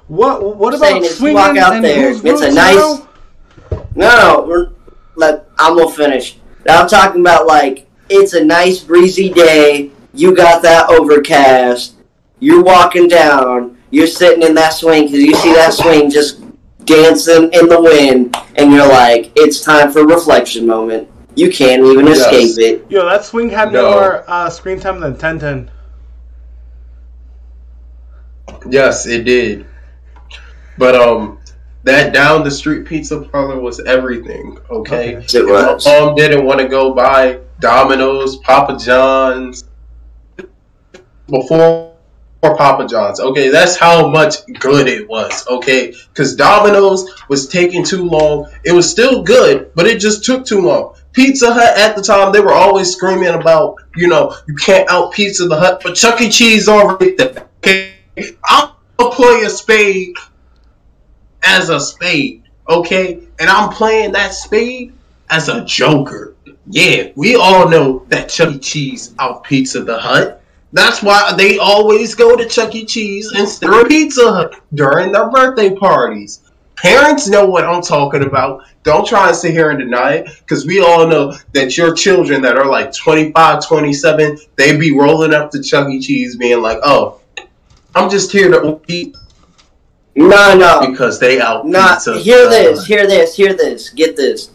[0.08, 3.08] What what about is swinging walk out and there, whose it's a nice- now?
[3.96, 4.46] no, no.
[4.48, 4.70] We're,
[5.16, 6.38] let I'm gonna finish.
[6.70, 9.92] I'm talking about like it's a nice breezy day.
[10.14, 11.96] You got that overcast.
[12.40, 13.78] You're walking down.
[13.90, 16.42] You're sitting in that swing because you see that swing just
[16.86, 21.08] dancing in the wind, and you're like, it's time for reflection moment.
[21.36, 22.20] You can't even Yes.
[22.20, 22.86] escape it.
[22.92, 23.90] Yo, that swing had No.
[23.92, 25.72] more uh, screen time than Ten Ten.
[28.70, 29.66] Yes, it did.
[30.78, 31.40] But um,
[31.84, 34.58] that down the street pizza parlor was everything.
[34.70, 35.40] Okay, Okay.
[35.40, 35.86] It was.
[35.86, 39.66] My mom didn't want to go buy Domino's, Papa John's
[41.28, 41.94] before
[42.42, 43.20] or Papa John's.
[43.20, 45.48] Okay, that's how much good it was.
[45.48, 48.52] Okay, because Domino's was taking too long.
[48.66, 50.96] It was still good, but it just took too long.
[51.14, 55.14] Pizza Hut at the time, they were always screaming about, you know, you can't out
[55.14, 56.30] Pizza the Hut, but Chuck E.
[56.30, 57.48] Cheese already there.
[57.60, 57.94] Okay,
[58.44, 60.16] I'll play a spade
[61.46, 62.44] as a spade.
[62.70, 64.94] Okay, and I'm playing that spade
[65.30, 66.36] as a joker.
[66.68, 68.60] Yeah, we all know that Chuck E.
[68.60, 70.42] Cheese out Pizza the Hut.
[70.72, 72.86] That's why they always go to Chuck E.
[72.86, 76.40] Cheese instead of Pizza Hut during their birthday parties.
[76.78, 78.64] Parents know what I'm talking about.
[78.84, 82.42] Don't try and sit here and deny it because we all know that your children
[82.42, 86.02] that are like 25, 27, they be rolling up to Chuck E.
[86.02, 87.22] Cheese being like, oh,
[87.96, 89.16] I'm just here to eat
[90.16, 90.92] No, no.
[90.92, 92.20] because they out Not pizza.
[92.20, 93.90] hear the this, hear this, hear this.
[93.90, 94.52] Get this.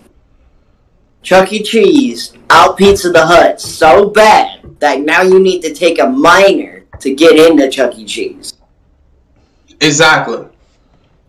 [1.23, 1.63] Chuck E.
[1.63, 6.85] Cheese out Pizza the Hut so bad that now you need to take a minor
[7.01, 8.05] to get into Chuck E.
[8.05, 8.55] Cheese.
[9.81, 10.47] Exactly.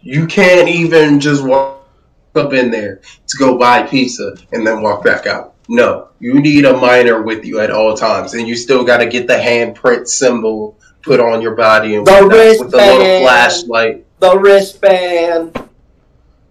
[0.02, 1.88] You can't even just walk
[2.36, 5.56] up in there to go buy pizza and then walk back out.
[5.68, 9.06] No, you need a minor with you at all times, and you still got to
[9.06, 14.06] get the handprint symbol put on your body and The with the little flashlight.
[14.20, 15.54] The wristband.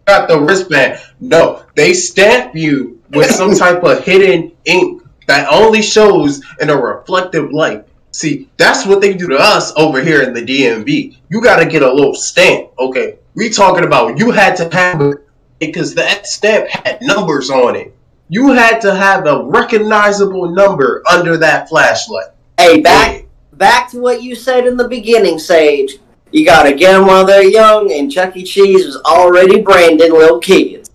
[0.07, 1.01] Got the wristband.
[1.21, 6.77] No, they stamp you with some type of hidden ink that only shows in a
[6.77, 7.87] reflective light.
[8.11, 11.17] See, that's what they do to us over here in the DMV.
[11.29, 12.71] You got to get a little stamp.
[12.79, 15.19] Okay, we talking about you had to have it
[15.61, 17.95] because that stamp had numbers on it.
[18.31, 22.29] You had to have a recognizable number under that flashlight.
[22.59, 25.99] Hey, back back to what you said in the beginning, Sage.
[26.33, 28.45] You gotta get them while they're young, and Chuck E.
[28.45, 30.91] Cheese was already branding little kids.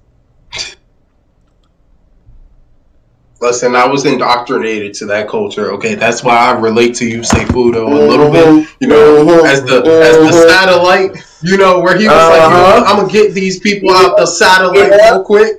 [3.41, 5.71] Listen, I was indoctrinated to that culture.
[5.73, 8.67] Okay, that's why I relate to you, Seifudo, a little bit.
[8.79, 10.47] You know, mhm, as the as the mhm.
[10.49, 11.17] satellite.
[11.41, 12.83] You know, where he was like, you know, Uh-huh.
[12.87, 15.09] I'm gonna get these people out the satellite Yeah.
[15.11, 15.57] real quick.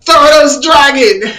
[0.00, 1.32] Stardust Dragon.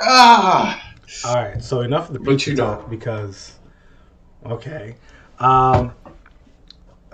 [0.00, 0.80] Ah,
[1.24, 2.64] All right, so enough of the But pizza you know.
[2.76, 3.52] talk because,
[4.46, 4.94] okay,
[5.40, 5.92] um,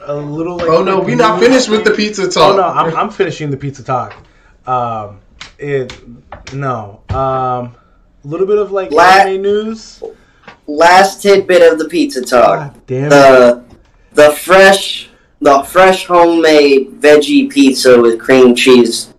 [0.03, 0.57] a little.
[0.57, 2.55] Like, oh no, we not finished with the pizza talk.
[2.55, 4.15] Oh no, I'm, I'm finishing the pizza talk.
[4.67, 5.21] Um,
[5.59, 5.93] it
[6.53, 7.75] no, um, a
[8.25, 10.03] little bit of like La- anime news.
[10.67, 12.73] Last tidbit of the pizza talk.
[12.73, 13.11] God damn it!
[13.11, 13.65] the
[14.13, 15.11] the fresh
[15.41, 19.15] the fresh homemade veggie pizza with cream cheese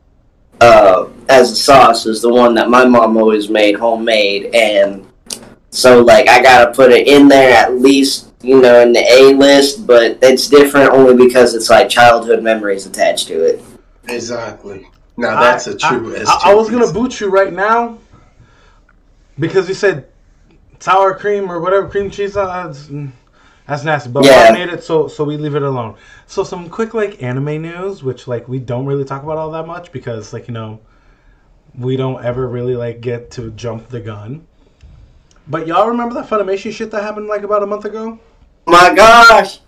[0.62, 5.08] uh, as a sauce is the one that my mom always made homemade and
[5.72, 9.34] so like I gotta put it in there at least you know, in the A
[9.36, 13.64] list, but it's different only because it's like childhood memories attached to it.
[14.08, 14.88] Exactly.
[15.18, 16.16] Now that's a true.
[16.16, 17.98] I, I, I was gonna boot you right now
[19.38, 20.08] because you said
[20.80, 22.36] sour cream or whatever cream cheese.
[22.36, 22.90] Uh, that's,
[23.68, 24.48] that's nasty, but Yeah.
[24.50, 25.96] I made it, so so we leave it alone.
[26.28, 29.68] So some quick like anime news, which like we don't really talk about all that
[29.68, 30.80] much because like you know
[31.78, 34.46] we don't ever really like get to jump the gun.
[35.48, 38.20] But y'all remember that Funimation shit that happened like about a month ago?
[38.66, 39.60] My gosh!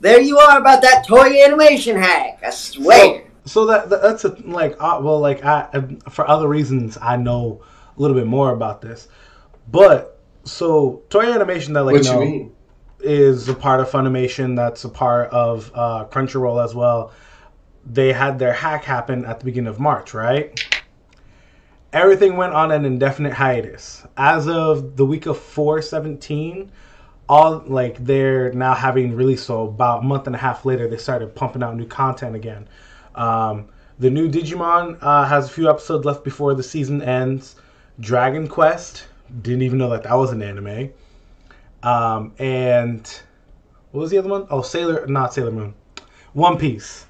[0.00, 2.40] There you are about that Toei Animation hack.
[2.44, 3.24] I swear.
[3.44, 5.68] So that, that that's a, like uh, well like I
[6.08, 7.62] for other reasons I know
[7.96, 9.08] a little bit more about this,
[9.70, 12.52] but so Toei Animation that like what you you know mean?
[13.00, 17.12] is a part of Funimation that's a part of uh, Crunchyroll as well.
[17.84, 20.58] They had their hack happen at the beginning of March, right?
[21.92, 24.06] Everything went on an indefinite hiatus.
[24.16, 26.70] As of the week of 417,
[27.30, 30.96] all like they're now having released so about a month and a half later they
[30.96, 32.66] started pumping out new content again.
[33.14, 33.68] Um,
[34.00, 37.54] the new Digimon uh, has a few episodes left before the season ends.
[38.00, 39.06] Dragon Quest
[39.42, 40.90] didn't even know that that was an anime.
[41.84, 43.08] Um, and
[43.92, 44.48] what was the other one?
[44.50, 45.74] Oh, Sailor, not Sailor Moon,
[46.32, 47.06] One Piece,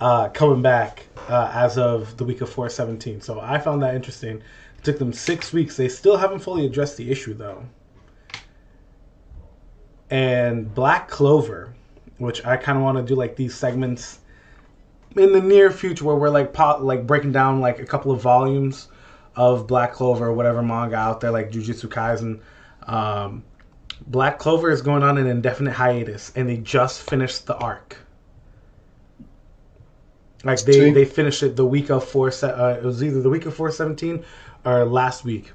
[0.00, 3.22] uh, coming back uh, as of the week of 417.
[3.22, 4.36] So I found that interesting.
[4.78, 5.76] It took them six weeks.
[5.76, 7.64] They still haven't fully addressed the issue though.
[10.14, 11.74] And Black Clover,
[12.18, 14.20] which I kind of want to do like these segments
[15.16, 18.20] in the near future where we're like pot like breaking down like a couple of
[18.20, 18.86] volumes
[19.34, 22.38] of Black Clover or whatever manga out there like Jujutsu Kaisen.
[22.88, 23.42] Um,
[24.06, 27.96] Black Clover is going on an indefinite hiatus, and they just finished the arc.
[30.44, 32.30] Like they, they finished it the week of four.
[32.30, 34.24] Se- uh, it was either the week of four seventeen
[34.64, 35.52] or last week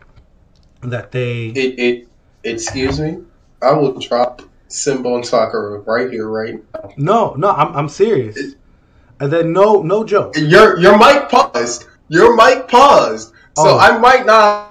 [0.82, 1.48] that they.
[1.48, 2.08] It, it,
[2.44, 3.20] excuse me.
[3.62, 6.92] I will drop Simba and Sakura right here, right now.
[6.96, 8.38] No, no, I'm I'm serious.
[9.20, 10.36] And then no no joke.
[10.38, 11.86] Your your mic paused.
[12.08, 13.30] Your mic paused.
[13.58, 13.78] So Oh.
[13.78, 14.68] I might not.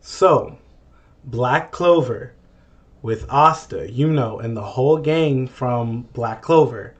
[0.00, 0.56] So,
[1.24, 2.34] Black Clover
[3.00, 6.94] with Asta, you know, and the whole gang from Black Clover,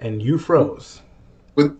[0.00, 1.00] and you froze.
[1.54, 1.78] With-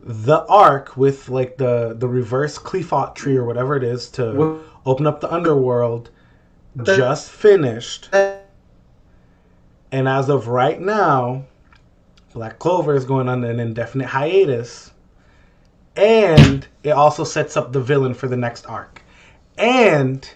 [0.00, 4.60] the arc with like the the reverse Qliphoth tree or whatever it is to With-
[4.88, 6.10] open up the underworld
[6.82, 8.08] just finished.
[9.90, 11.44] And as of right now,
[12.32, 14.92] Black Clover is going on an indefinite hiatus.
[15.96, 19.02] And it also sets up the villain for the next arc.
[19.58, 20.28] And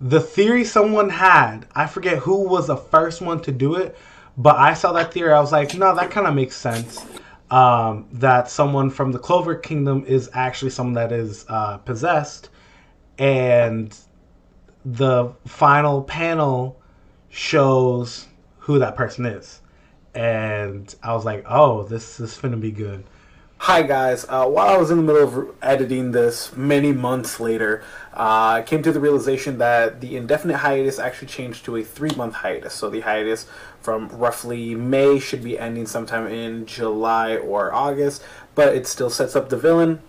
[0.00, 3.96] the theory someone had, I forget who was the first one to do it,
[4.36, 5.32] but I saw that theory.
[5.32, 7.04] I was like, no, that kind of makes sense.
[7.50, 12.50] Um, that someone from the Clover Kingdom is actually someone that is uh, possessed.
[13.18, 13.96] And
[14.84, 16.80] the final panel
[17.30, 18.26] shows
[18.58, 19.60] who that person is.
[20.14, 23.04] And I was like, oh, this is going to be good.
[23.58, 24.26] Hi guys.
[24.28, 28.62] Uh, while I was in the middle of editing this many months later, uh, I
[28.66, 32.74] came to the realization that the indefinite hiatus actually changed to a three-month hiatus.
[32.74, 33.46] So the hiatus
[33.80, 38.22] from roughly May should be ending sometime in July or August,
[38.54, 40.00] but it still sets up the villain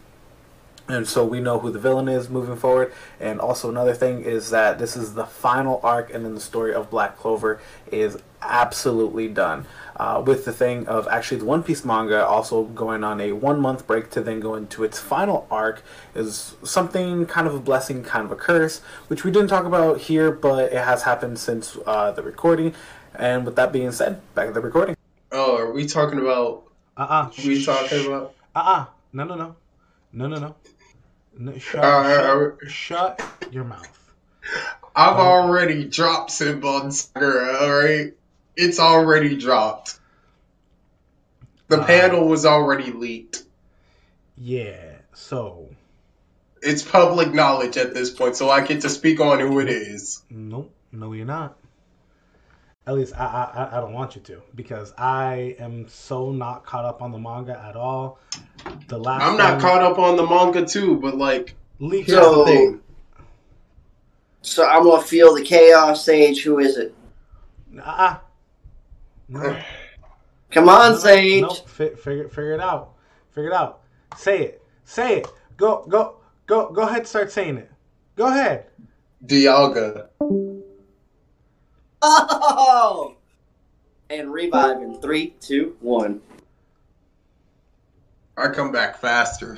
[0.88, 2.94] and so we know who the villain is moving forward.
[3.20, 6.74] And also another thing is that this is the final arc, and then the story
[6.74, 7.60] of Black Clover
[7.92, 9.66] is absolutely done.
[9.96, 13.62] Uh, with the thing of actually the One Piece manga also going on a one
[13.62, 15.82] month break to then go into its final arc
[16.14, 20.00] is something kind of a blessing, kind of a curse, which we didn't talk about
[20.02, 22.74] here, but it has happened since uh, the recording.
[23.18, 24.98] And with that being said, back to the recording.
[25.32, 26.64] Oh, are we talking about?
[26.98, 28.34] Uh uh We talking about?
[28.56, 29.56] Uh uh No no no.
[30.12, 30.56] No no no.
[31.38, 33.92] No shut, Uh, shut, shut your mouth.
[34.96, 37.58] I've already dropped Simba and Sakura.
[37.62, 38.14] All right,
[38.56, 40.00] it's already dropped.
[41.68, 43.44] The Uh, panel was already leaked.
[44.38, 44.98] Yeah.
[45.14, 45.70] So
[46.62, 50.24] It's public knowledge at this point, so I get to speak on who it is.
[50.30, 50.72] nope.
[50.92, 51.58] No, you're not.
[52.88, 56.66] At least I, I I- I don't want you to because I am so not
[56.66, 58.20] caught up on the manga at all.
[58.88, 62.40] The last I'm not caught up on the manga too, but like, leaked here's So-
[62.40, 62.82] the thing.
[64.42, 66.44] So I'm gonna feel the chaos sage.
[66.44, 66.94] Who is it?
[67.76, 68.18] Uh-uh.
[69.28, 69.58] No.
[70.52, 71.42] Come on, Sage.
[71.42, 72.92] No, fi- figure figure it out.
[73.32, 73.82] Figure it out.
[74.16, 74.64] Say it.
[74.84, 75.28] Say it.
[75.58, 77.08] Go go go go ahead.
[77.08, 77.72] Start saying it.
[78.16, 78.68] Go ahead.
[79.26, 80.10] Dialga.
[82.08, 83.16] Oh!
[84.10, 86.22] And revive in three, two, one.
[88.38, 89.58] I come back faster.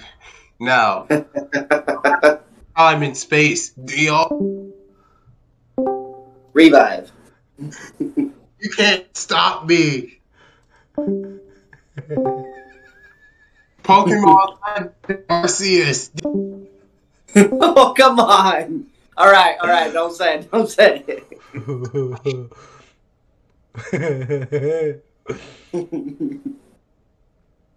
[0.59, 1.07] Now,
[2.75, 3.71] I'm in space.
[3.71, 4.71] Dial.
[6.53, 7.11] Revive.
[7.59, 10.19] You can't stop me.
[13.83, 14.57] Pokemon
[15.29, 16.11] Arceus.
[17.35, 18.87] oh come on!
[19.17, 19.91] All right, all right.
[19.91, 20.51] Don't say it.
[20.51, 21.27] Don't say it.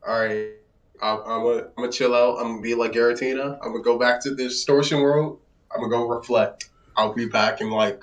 [0.07, 0.51] All right.
[1.03, 2.39] I'm, I'm gonna I'm gonna chill out.
[2.39, 3.59] I'm gonna be like Giratina.
[3.63, 5.41] I'm gonna go back to the distortion world.
[5.73, 6.69] I'm gonna go reflect.
[6.97, 8.03] I'll be back in like.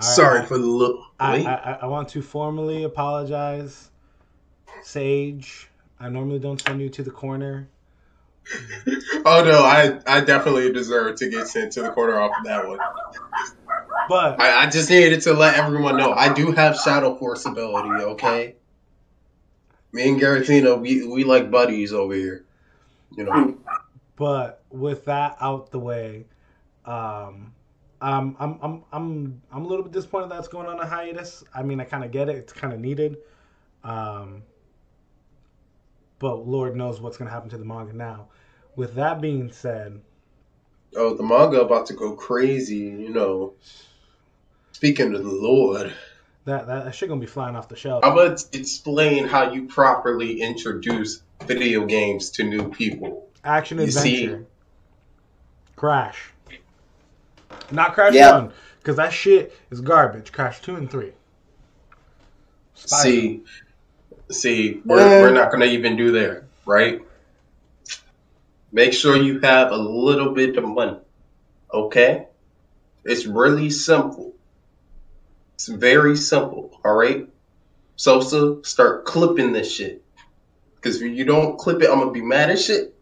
[0.00, 1.00] Sorry for the look.
[1.18, 3.90] I, I, I want to formally apologize,
[4.82, 5.68] Sage.
[5.98, 7.68] I normally don't send you to the corner.
[9.24, 12.66] oh no, I I definitely deserve to get sent to the corner off of that
[12.66, 12.78] one.
[14.08, 17.90] But I, I just needed to let everyone know I do have Shadow Force ability.
[18.04, 18.54] Okay.
[19.92, 22.44] Me and Giratina, we we like buddies over here.
[23.16, 23.58] You know.
[24.16, 26.26] but with that out the way,
[26.84, 27.52] um,
[28.00, 31.42] um, I'm I'm I'm I'm a little bit disappointed that's going on a hiatus.
[31.54, 33.18] I mean, I kind of get it; it's kind of needed.
[33.82, 34.42] Um,
[36.18, 38.28] but Lord knows what's going to happen to the manga now.
[38.78, 40.00] With that being said,
[40.94, 42.76] Oh, the manga about to go crazy.
[42.76, 43.54] You know.
[44.70, 45.92] Speaking to the Lord.
[46.44, 48.04] that that, that shit gonna be flying off the shelf.
[48.04, 53.28] I'm gonna explain how you properly introduce video games to new people.
[53.42, 54.46] Action You adventure,
[55.74, 56.30] Crash,
[57.72, 58.30] not Crash Yeah.
[58.30, 60.30] One, because that shit is garbage.
[60.30, 61.14] Crash Two and Three.
[62.76, 63.02] Spyro.
[63.02, 63.42] See,
[64.30, 65.32] see, we're, we're eh.
[65.32, 67.02] not gonna even do there, right?
[68.70, 70.98] Make sure you have a little bit of money,
[71.72, 72.26] okay?
[73.04, 74.34] It's really simple.
[75.54, 77.28] It's very simple, all right?
[77.96, 80.04] Sosa, start clipping this shit.
[80.76, 82.94] Because if you don't clip it, I'm gonna be mad as shit.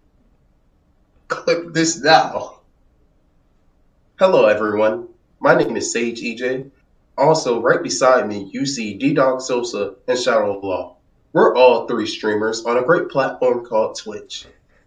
[1.29, 2.61] Clip this now.
[4.21, 5.09] Hello, everyone.
[5.41, 6.71] My name is Sage EJ.
[7.19, 10.97] Also, right beside me, you see D Dog Sosa and Shadow Law.
[11.33, 14.47] We're all three streamers on a great platform called Twitch.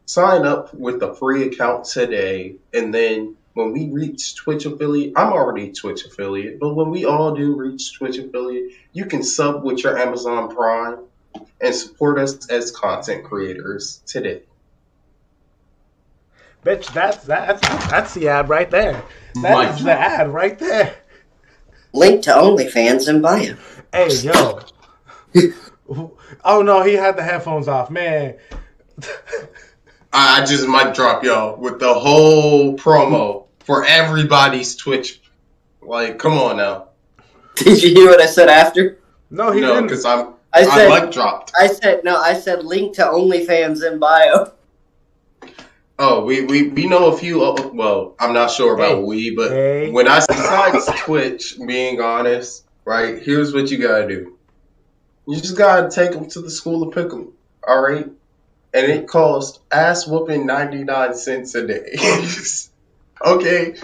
[0.10, 5.32] Sign up with a free account today, and then when we reach Twitch affiliate, I'm
[5.32, 9.84] already Twitch affiliate, but when we all do reach Twitch affiliate, you can sub with
[9.84, 10.98] your Amazon Prime
[11.62, 14.42] and support us as content creators today.
[16.66, 19.04] Bitch, that's that's that's the ad right there.
[19.44, 20.96] That is the ad right there.
[21.94, 23.56] Link to OnlyFans in bio.
[23.94, 24.62] Hey yo.
[26.44, 28.38] oh no, he had the headphones off, man.
[30.14, 35.22] I I just might drop y'all with the whole promo for everybody's Twitch.
[35.82, 36.90] Like, come on now.
[37.56, 39.00] Did you hear what I said after?
[39.30, 39.88] No, he no, didn't.
[39.88, 41.52] because I'm I I said mic dropped.
[41.60, 42.18] I said no.
[42.18, 44.52] I said link to OnlyFans in bio.
[46.02, 47.44] Oh, we, we, we know a few.
[47.44, 49.04] uh, Well, I'm not sure about Hey.
[49.04, 49.92] we, but Hey.
[49.92, 53.22] when I besides Twitch, being honest, right?
[53.22, 54.38] Here's what you gotta do.
[55.28, 57.34] You just gotta take them to the school of pickle,
[57.68, 58.08] all right?
[58.74, 61.96] And it costs ass whooping ninety nine cents a day.
[63.26, 63.76] okay,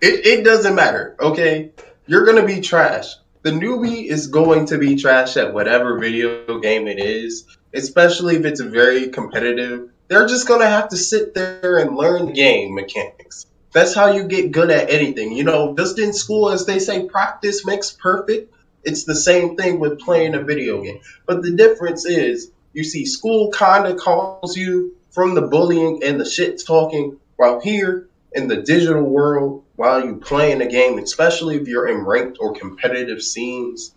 [0.00, 1.16] it it doesn't matter.
[1.18, 1.70] Okay,
[2.06, 3.14] you're gonna be trash.
[3.42, 8.44] The newbie is going to be trash at whatever video game it is, especially if
[8.44, 9.90] it's very competitive.
[10.08, 13.46] They're just gonna have to sit there and learn game mechanics.
[13.74, 15.32] That's how you get good at anything.
[15.32, 18.54] You know, just in school, as they say, practice makes perfect.
[18.84, 21.00] It's the same thing with playing a video game.
[21.26, 26.20] But the difference is, you see, school kind of calls you from the bullying and
[26.20, 31.56] the shit talking, while here in the digital world, while you playing a game, especially
[31.56, 33.94] if you're in ranked or competitive scenes,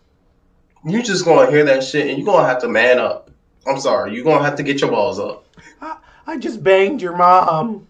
[0.86, 3.32] you're just gonna hear that shit and you're gonna have to man up.
[3.66, 5.46] I'm sorry, you're gonna have to get your balls up.
[5.82, 5.98] I,
[6.28, 7.88] I just banged your mom.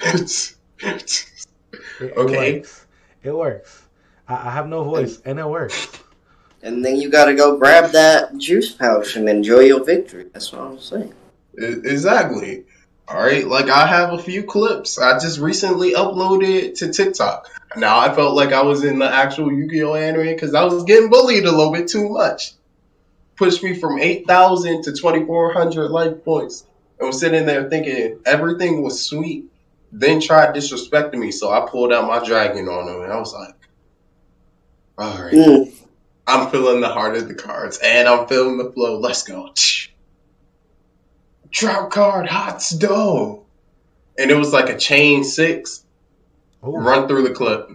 [2.00, 2.54] It, it Okay.
[2.58, 2.86] works.
[3.24, 3.82] It works.
[4.28, 5.88] I, I have no voice, and it works.
[6.68, 10.26] And then you gotta go grab that juice pouch and enjoy your victory.
[10.34, 11.14] That's what I'm saying.
[11.56, 12.64] Exactly.
[13.08, 13.48] All right.
[13.48, 14.98] Like I have a few clips.
[14.98, 17.48] I just recently uploaded to TikTok.
[17.76, 21.08] Now I felt like I was in the actual Yu-Gi-Oh anime because I was getting
[21.08, 22.52] bullied a little bit too much.
[23.36, 26.66] Pushed me from eight thousand to twenty four hundred life points.
[27.00, 29.46] I was sitting there thinking everything was sweet.
[29.90, 33.32] Then tried disrespecting me, so I pulled out my dragon on him, and I was
[33.32, 33.54] like,
[34.98, 35.77] "All right." Mm.
[36.28, 38.98] I'm feeling the heart of the cards, and I'm feeling the flow.
[38.98, 39.50] Let's go.
[41.50, 43.44] Drop card, hot stove.
[44.18, 45.84] And it was like a chain six.
[46.62, 46.76] Ooh.
[46.76, 47.70] Run through the clip.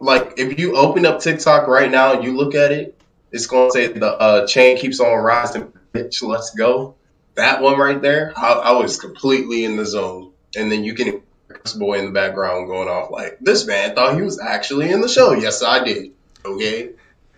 [0.00, 2.98] Like if you open up TikTok right now and you look at it,
[3.30, 5.70] it's gonna say the uh, chain keeps on rising.
[5.92, 6.94] Bitch, let's go.
[7.34, 10.32] That one right there, I, I was completely in the zone.
[10.56, 11.20] And then you can hear
[11.62, 15.02] this boy in the background going off like, "This man thought he was actually in
[15.02, 16.12] the show." Yes, I did.
[16.44, 16.90] Okay,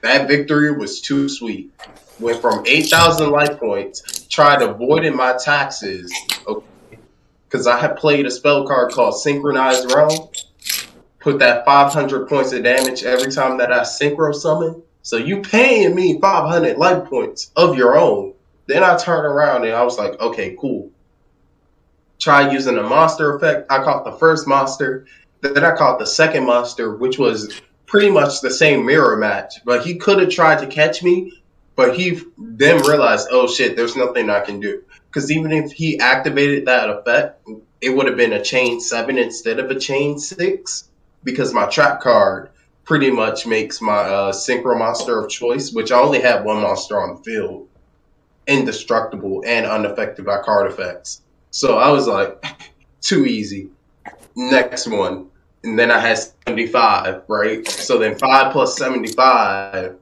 [0.04, 1.72] that victory was too sweet.
[2.20, 6.12] Went from eight thousand life points, tried avoiding my taxes.
[6.46, 6.98] Okay,
[7.48, 10.28] because I had played a spell card called Synchronized Realm.
[11.18, 14.82] Put that five hundred points of damage every time that I synchro summon.
[15.02, 18.34] So you paying me five hundred life points of your own.
[18.66, 20.90] Then I turned around and I was like, okay, cool.
[22.18, 23.70] Try using a monster effect.
[23.70, 25.06] I caught the first monster.
[25.40, 27.60] Then I caught the second monster, which was
[27.94, 29.64] pretty much the same mirror match.
[29.64, 31.40] But he could have tried to catch me,
[31.76, 34.82] but he then realized, oh shit, there's nothing I can do.
[35.06, 37.46] Because even if he activated that effect,
[37.80, 40.88] it would have been a chain seven instead of a chain six.
[41.22, 42.50] Because my trap card
[42.82, 47.00] pretty much makes my uh, synchro monster of choice, which I only have one monster
[47.00, 47.68] on the field,
[48.48, 51.20] indestructible and unaffected by card effects.
[51.52, 52.44] So I was like,
[53.00, 53.70] too easy.
[54.34, 55.30] Next one.
[55.64, 57.66] And then I had 75, right?
[57.66, 59.96] So then 5 plus 75,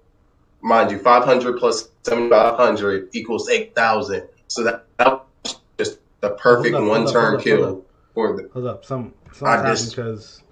[0.60, 4.28] mind you, 500 plus 7,500 equals 8,000.
[4.48, 7.64] So that, that was just the perfect Hold up, one up, turn hold up, kill
[7.64, 7.86] hold up.
[8.14, 8.50] for the.
[8.52, 10.42] Hold up, some I something's happening because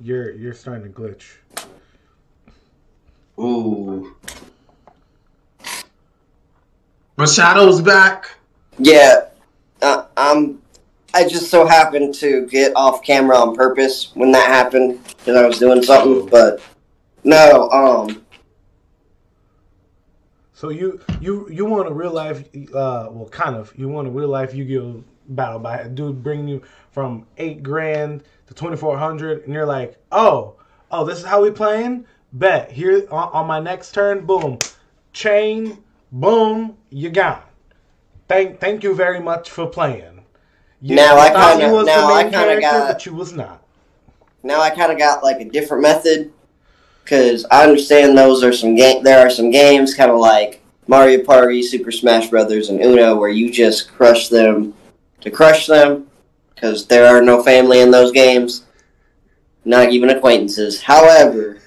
[0.00, 1.36] you're you're starting to glitch.
[3.40, 4.14] Ooh.
[7.16, 8.30] But Shadow's back.
[8.78, 9.28] Yeah,
[9.82, 10.62] uh, I'm.
[11.14, 15.46] I just so happened to get off camera on purpose when that happened because I
[15.46, 16.26] was doing something.
[16.28, 16.60] But
[17.24, 18.24] no, um,
[20.58, 23.72] So you you you want a real life, uh, well, kind of.
[23.76, 28.24] You want a real life Yu-Gi-Oh battle by a dude bringing you from eight grand
[28.48, 30.56] to twenty four hundred, and you're like, oh,
[30.90, 32.06] oh, this is how we playing.
[32.32, 34.58] Bet here on, on my next turn, boom,
[35.12, 35.78] chain,
[36.10, 37.42] boom, you gone.
[38.26, 40.17] Thank thank you very much for playing.
[40.80, 43.60] You, Now I kinda- now I kinda got- but you was not.
[44.42, 46.30] now I kind of got like a different method
[47.04, 49.02] because I understand those are some game.
[49.02, 53.28] There are some games kind of like Mario Party, Super Smash Brothers, and Uno where
[53.28, 54.74] you just crush them
[55.20, 56.06] to crush them
[56.54, 58.62] because there are no family in those games,
[59.64, 60.80] not even acquaintances.
[60.80, 61.58] However,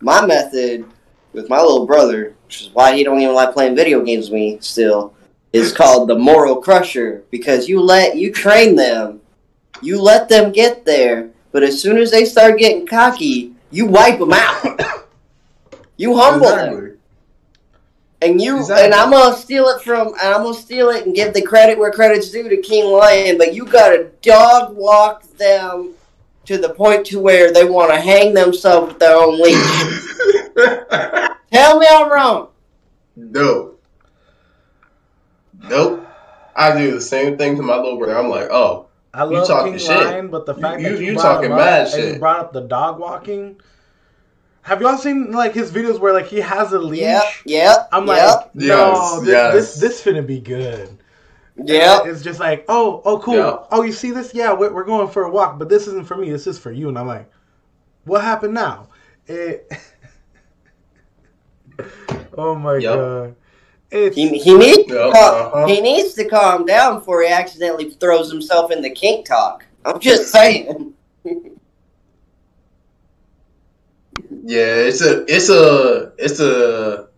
[0.00, 0.84] my method
[1.32, 4.34] with my little brother, which is why he don't even like playing video games with
[4.34, 5.12] me still,
[5.54, 9.20] is called the Moral Crusher because you let you train them,
[9.80, 14.18] you let them get there, but as soon as they start getting cocky, you wipe
[14.18, 14.80] them out.
[15.96, 16.98] You humble them.
[18.20, 18.86] And you Exactly.
[18.86, 21.78] and I'm gonna steal it from and I'm gonna steal it and give the credit
[21.78, 25.94] where credit's due to King Lion, but you gotta dog walk them
[26.46, 29.56] to the point to where they want to hang themselves with their own leash.
[31.52, 32.48] Tell me I'm wrong.
[33.14, 33.73] Nope.
[35.68, 36.06] Nope.
[36.56, 38.16] I do the same thing to my little brother.
[38.16, 40.06] I'm like, oh, I You talking King shit.
[40.06, 42.14] Lion, but the fact you- that you, you talking him up mad and shit.
[42.14, 43.60] you brought up the dog walking.
[44.62, 47.00] Have y'all seen like his videos where like he has a leash?
[47.00, 47.88] Yeah, yep.
[47.92, 49.52] I'm yep, like, no, Yes, this, yes.
[49.52, 50.88] this this finna be good.
[51.62, 53.34] Yeah, It's just like, oh, oh, cool.
[53.36, 53.58] Yeah.
[53.70, 54.34] Oh, you see this?
[54.34, 56.28] Yeah, we're, we're going for a walk, but this isn't for me.
[56.30, 56.88] This is for you.
[56.88, 57.30] And I'm like,
[58.04, 58.88] what happened now?
[59.28, 59.70] It.
[62.36, 62.94] oh my Yep.
[62.94, 63.36] god.
[63.90, 65.66] It's He, he needs to Yep, cal- uh-huh.
[65.66, 69.64] he needs to calm down before he accidentally throws himself in the kink talk.
[69.84, 70.94] I'm just saying.
[71.24, 71.32] yeah,
[74.76, 77.08] it's a, it's a, it's a,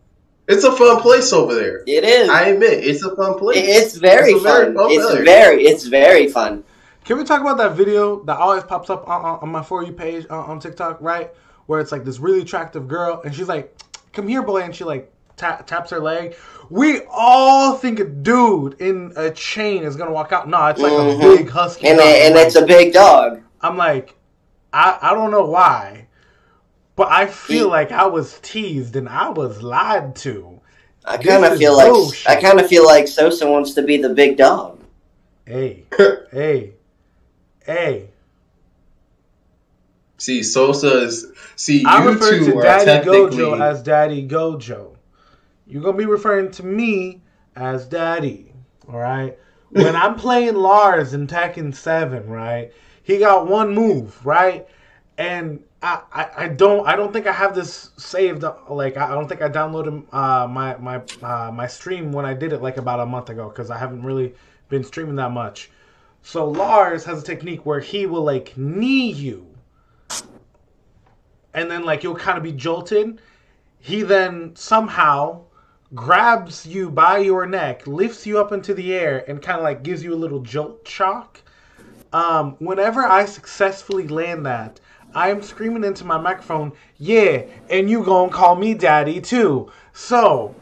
[0.48, 1.82] it's a fun place over there.
[1.86, 2.28] It is.
[2.28, 3.58] I admit, it's a fun place.
[3.66, 4.74] It's very It's a very fun.
[4.74, 5.24] fun It's place.
[5.24, 6.62] very, it's very fun.
[7.04, 9.84] Can we talk about that video that always pops up on, on, on my For
[9.84, 11.30] You page on, on TikTok, right?
[11.66, 13.76] Where it's like this really attractive girl, and she's like,
[14.12, 16.36] "Come here, boy," and she like ta- taps her leg.
[16.70, 20.48] We all think a dude in a chain is gonna walk out.
[20.48, 21.16] No, it's like Mhm.
[21.16, 21.86] a big husky.
[21.88, 22.06] And dog.
[22.06, 23.40] and it's a big dog.
[23.60, 24.14] I'm like,
[24.72, 26.06] I I don't know why,
[26.96, 30.60] but I feel He- like I was teased and I was lied to.
[31.04, 32.28] I kind of feel like bullshit.
[32.28, 34.80] I kind of feel like Sosa wants to be the big dog.
[35.46, 35.84] Hey,
[36.32, 36.72] hey,
[37.64, 38.08] hey.
[40.18, 44.95] see, Sosa is, see, I you refer two to Daddy Gojo as Daddy Gojo.
[45.66, 47.22] You're gonna be referring to me
[47.54, 48.52] as Daddy,
[48.88, 49.38] all right?
[49.70, 52.72] When I'm playing Lars in Tekken Seven, right?
[53.02, 54.66] He got one move, right?
[55.18, 58.44] And I, I, I don't I don't think I have this saved.
[58.68, 62.52] Like I don't think I downloaded uh, my my uh, my stream when I did
[62.52, 64.34] it like about a month ago because I haven't really
[64.68, 65.70] been streaming that much.
[66.22, 69.46] So Lars has a technique where he will like knee you
[71.56, 73.20] and then like you'll kind of be jolted.
[73.78, 75.45] He then somehow
[75.95, 79.82] grabs you by your neck, lifts you up into the air, and kind of like
[79.82, 81.41] gives you a little jolt shock.
[82.12, 84.80] Um, whenever I successfully land that,
[85.14, 89.70] I'm screaming into my microphone, yeah, and you gonna call me daddy too.
[89.93, 90.55] So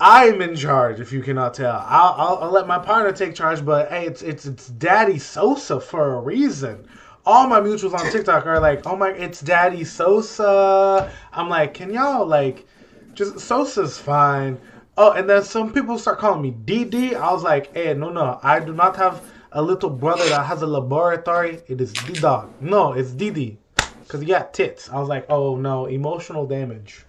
[0.00, 1.84] I'm in charge, if you cannot tell.
[1.86, 5.80] I'll, I'll, I'll let my partner take charge, but hey, it's it's it's Daddy Sosa
[5.80, 6.88] for a reason.
[7.24, 11.92] All my mutuals on TikTok are like, "Oh my, it's Daddy Sosa." I'm like, "Can
[11.92, 12.66] y'all like,
[13.14, 14.58] just Sosa's fine."
[14.96, 17.14] Oh, and then some people start calling me DD.
[17.14, 20.62] I was like, "Hey, no, no, I do not have a little brother that has
[20.62, 21.62] a laboratory.
[21.68, 22.50] It is D Dog.
[22.60, 23.56] No, it's DD,
[24.00, 27.04] because he got tits." I was like, "Oh no, emotional damage."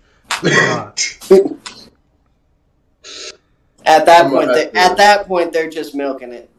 [3.85, 6.49] At that point, they, at that point, they're just milking it.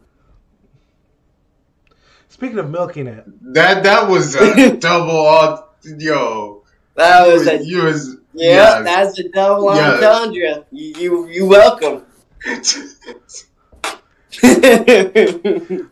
[2.29, 3.25] Speaking of milking it,
[3.55, 5.65] That that was a double off.
[5.99, 6.63] Yo,
[6.97, 9.95] That was you, a was- you was yeah, that's a double Yeah.
[9.95, 10.65] entendre.
[10.71, 12.05] You you, you welcome.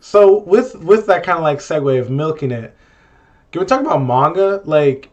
[0.01, 2.75] So with with that kind of like segue of milking it,
[3.51, 4.61] can we talk about manga?
[4.65, 5.09] Like,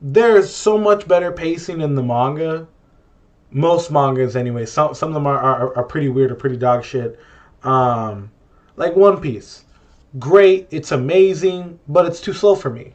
[0.00, 2.66] there's so much better pacing in the manga.
[3.50, 4.66] Most mangas, anyway.
[4.66, 7.18] Some some of them are are, are pretty weird or pretty dog shit.
[7.62, 8.30] Um,
[8.76, 9.64] like One Piece,
[10.18, 12.92] great, it's amazing, but it's too slow for me.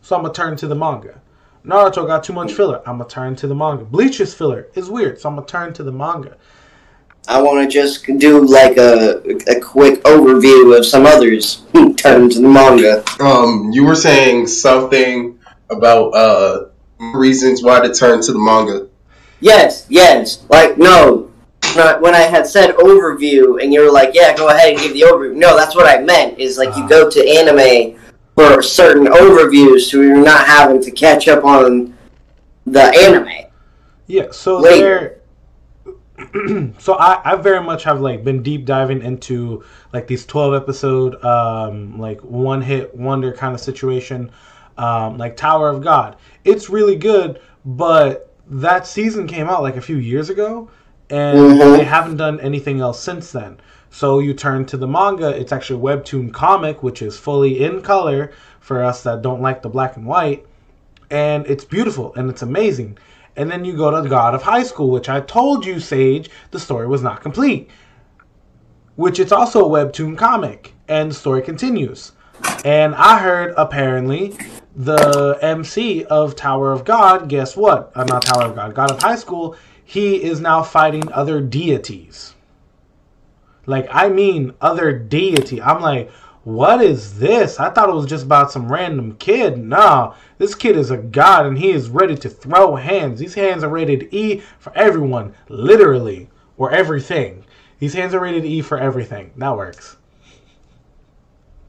[0.00, 1.20] So I'm gonna turn to the manga.
[1.64, 2.82] Naruto got too much filler.
[2.86, 3.84] I'm gonna turn to the manga.
[3.84, 6.36] Bleach's filler is weird, so I'm gonna turn to the manga.
[7.26, 11.62] I want to just do like a a quick overview of some others.
[11.96, 13.02] Turn to the manga.
[13.18, 15.38] Um, you were saying something
[15.70, 16.66] about uh
[17.14, 18.88] reasons why to turn to the manga.
[19.40, 20.44] Yes, yes.
[20.50, 21.30] Like no,
[21.74, 24.92] not when I had said overview, and you were like, "Yeah, go ahead and give
[24.92, 26.38] the overview." No, that's what I meant.
[26.38, 26.88] Is like you Ah.
[26.88, 27.98] go to anime
[28.36, 31.96] for certain overviews, so you're not having to catch up on
[32.66, 33.28] the anime.
[34.06, 35.20] Yeah, so Later.
[35.84, 36.70] there.
[36.78, 41.22] so I, I very much have like been deep diving into like these twelve episode
[41.24, 44.30] um like one hit wonder kind of situation,
[44.78, 46.16] um like Tower of God.
[46.44, 50.68] It's really good, but that season came out like a few years ago,
[51.10, 51.76] and Mhm.
[51.78, 53.56] they haven't done anything else since then.
[53.94, 55.28] So you turn to the manga.
[55.28, 59.62] It's actually a webtoon comic, which is fully in color for us that don't like
[59.62, 60.44] the black and white
[61.10, 62.98] and it's beautiful and it's amazing.
[63.36, 66.60] And then you go to God of High School, which I told you, Sage, the
[66.60, 67.70] story was not complete.
[68.96, 72.12] Which it's also a webtoon comic, and the story continues.
[72.64, 74.36] And I heard apparently
[74.76, 77.92] the MC of Tower of God, guess what?
[77.94, 82.33] Uh, not Tower of God, God of High School, he is now fighting other deities.
[83.66, 85.60] Like, I mean, other deity.
[85.60, 86.10] I'm like,
[86.44, 87.58] what is this?
[87.58, 89.56] I thought it was just about some random kid.
[89.58, 93.18] No, this kid is a god and he is ready to throw hands.
[93.18, 97.44] These hands are rated E for everyone, literally, or everything.
[97.78, 99.32] These hands are rated E for everything.
[99.36, 99.96] That works.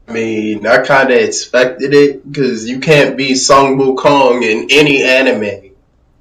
[0.08, 5.02] I mean, I kind of expected it because you can't be Sun Wukong in any
[5.02, 5.72] anime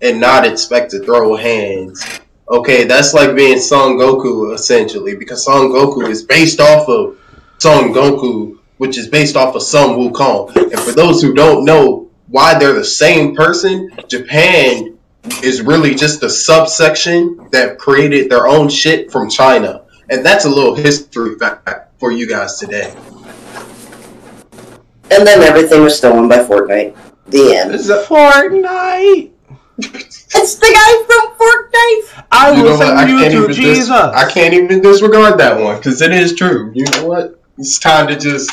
[0.01, 2.19] and not expect to throw hands.
[2.47, 7.17] Okay, that's like being Son Goku essentially because Son Goku is based off of
[7.57, 10.55] Son Goku, which is based off of Sun Wukong.
[10.55, 14.97] And for those who don't know why they're the same person, Japan
[15.43, 19.85] is really just a subsection that created their own shit from China.
[20.11, 22.93] And that's a little history fact for you guys today.
[25.09, 26.95] And then everything was stolen by Fortnite.
[27.27, 27.71] The end.
[27.71, 29.31] This is a- Fortnite!
[29.77, 32.25] It's the guy from Fortnite.
[32.31, 32.97] I you will know what?
[32.97, 36.11] I send you can't to even dis- I can't even disregard that one because it
[36.11, 36.71] is true.
[36.73, 37.39] You know what?
[37.57, 38.51] It's time to just.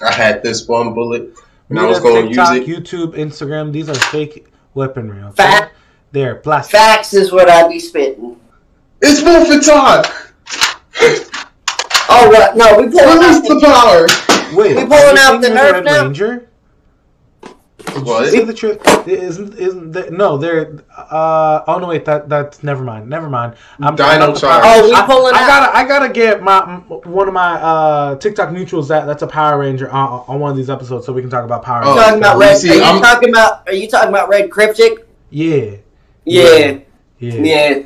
[0.00, 1.34] I had this one bullet
[1.68, 2.66] and I was going to use it.
[2.66, 3.72] YouTube, Instagram.
[3.72, 5.22] These are fake weaponry.
[5.22, 5.34] Okay?
[5.34, 5.74] Fact.
[6.12, 6.78] They're plastic.
[6.78, 8.40] Facts is what I be spitting.
[9.02, 10.04] It's Wolfen time.
[12.08, 12.56] Oh, what?
[12.56, 14.56] No, we pulling Release out the the, power.
[14.56, 16.04] Wait, We are pulling out the you're Nerf now?
[16.04, 16.47] Ranger?
[18.04, 18.30] What?
[18.30, 18.80] Say the truth.
[19.08, 20.36] Isn't isn't the, no?
[20.36, 23.54] They're uh oh no wait that that's never mind never mind.
[23.80, 24.62] I'm Dino I'm- Charge.
[24.66, 25.46] Oh, we I, pulling I out.
[25.46, 29.58] gotta I gotta get my one of my uh TikTok neutrals that that's a Power
[29.58, 31.88] Ranger on, on one of these episodes so we can talk about Power Oh.
[31.90, 32.04] Rangers.
[32.04, 32.56] talking about red.
[32.58, 33.68] see, are you I'm- talking about?
[33.68, 35.06] Are you talking about red cryptic?
[35.30, 35.76] Yeah,
[36.24, 36.78] Yeah,
[37.18, 37.82] yeah, yeah.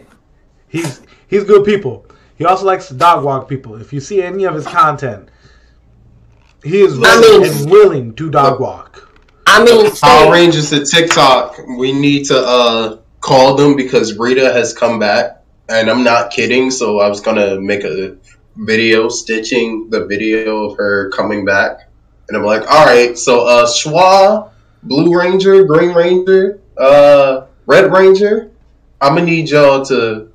[0.68, 2.06] He's he's good people.
[2.36, 3.80] He also likes to dog walk people.
[3.80, 5.28] If you see any of his content,
[6.64, 9.01] he is I mean- and willing to dog walk.
[9.54, 11.58] I mean, Power Rangers to TikTok.
[11.76, 16.70] We need to uh call them because Rita has come back, and I'm not kidding.
[16.70, 18.16] So I was gonna make a
[18.56, 21.90] video stitching the video of her coming back,
[22.28, 23.16] and I'm like, all right.
[23.18, 24.50] So uh, Schwa,
[24.84, 28.50] Blue Ranger, Green Ranger, uh, Red Ranger.
[29.02, 30.32] I'm gonna need y'all to.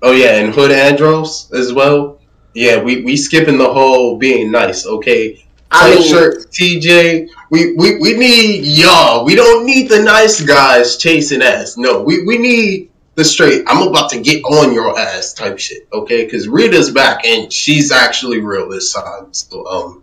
[0.00, 2.20] Oh yeah, and Hood Andros as well.
[2.54, 4.86] Yeah, we we skipping the whole being nice.
[4.86, 5.43] Okay,
[5.74, 7.28] I tight mean, shirt, TJ.
[7.50, 9.24] We, we we need y'all.
[9.24, 11.76] We don't need the nice guys chasing ass.
[11.76, 13.62] No, we we need the straight.
[13.66, 15.86] I'm about to get on your ass type shit.
[15.92, 19.32] Okay, because Rita's back and she's actually real this time.
[19.32, 20.02] So um,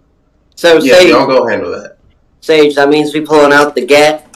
[0.55, 1.97] so yeah, Sage, y'all go handle that.
[2.41, 4.27] Sage, that means we pulling out the get.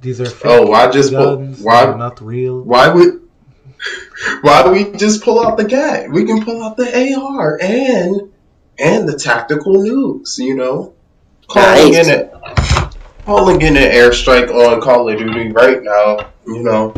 [0.00, 1.60] These are fake Oh, why just pull, guns.
[1.60, 2.62] why They're not real.
[2.62, 3.22] why would
[4.42, 6.10] why do we just pull out the gag?
[6.12, 8.30] We can pull out the AR and
[8.78, 10.38] and the tactical nukes.
[10.38, 10.94] You know,
[11.48, 12.08] calling Nice.
[12.08, 12.32] in it,
[13.24, 16.30] calling in an airstrike on Call of Duty right now.
[16.46, 16.94] You know,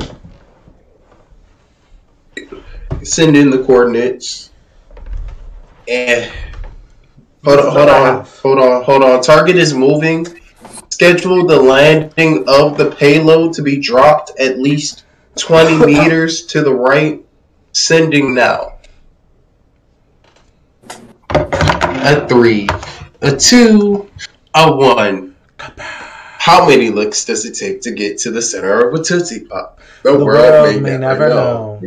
[3.03, 4.51] send in the coordinates
[5.89, 6.31] and
[7.45, 9.23] hold on, hold on, hold on, hold on.
[9.23, 10.27] Target is moving.
[10.89, 15.05] Schedule the landing of the payload to be dropped at least
[15.37, 17.23] 20 meters to the right.
[17.73, 18.76] Sending now.
[22.07, 22.69] A three,
[23.23, 24.09] a two,
[24.55, 25.35] a one.
[25.59, 29.81] How many licks does it take to get to the center of a Tootsie Pop?
[30.05, 31.81] The, The world may never know.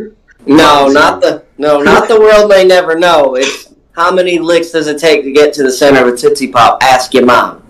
[0.45, 3.36] No, not the no, not the world may never know.
[3.36, 6.51] It's how many licks does it take to get to the center of a Tootsie
[6.51, 6.84] Pop?
[6.84, 7.63] Ask your mom.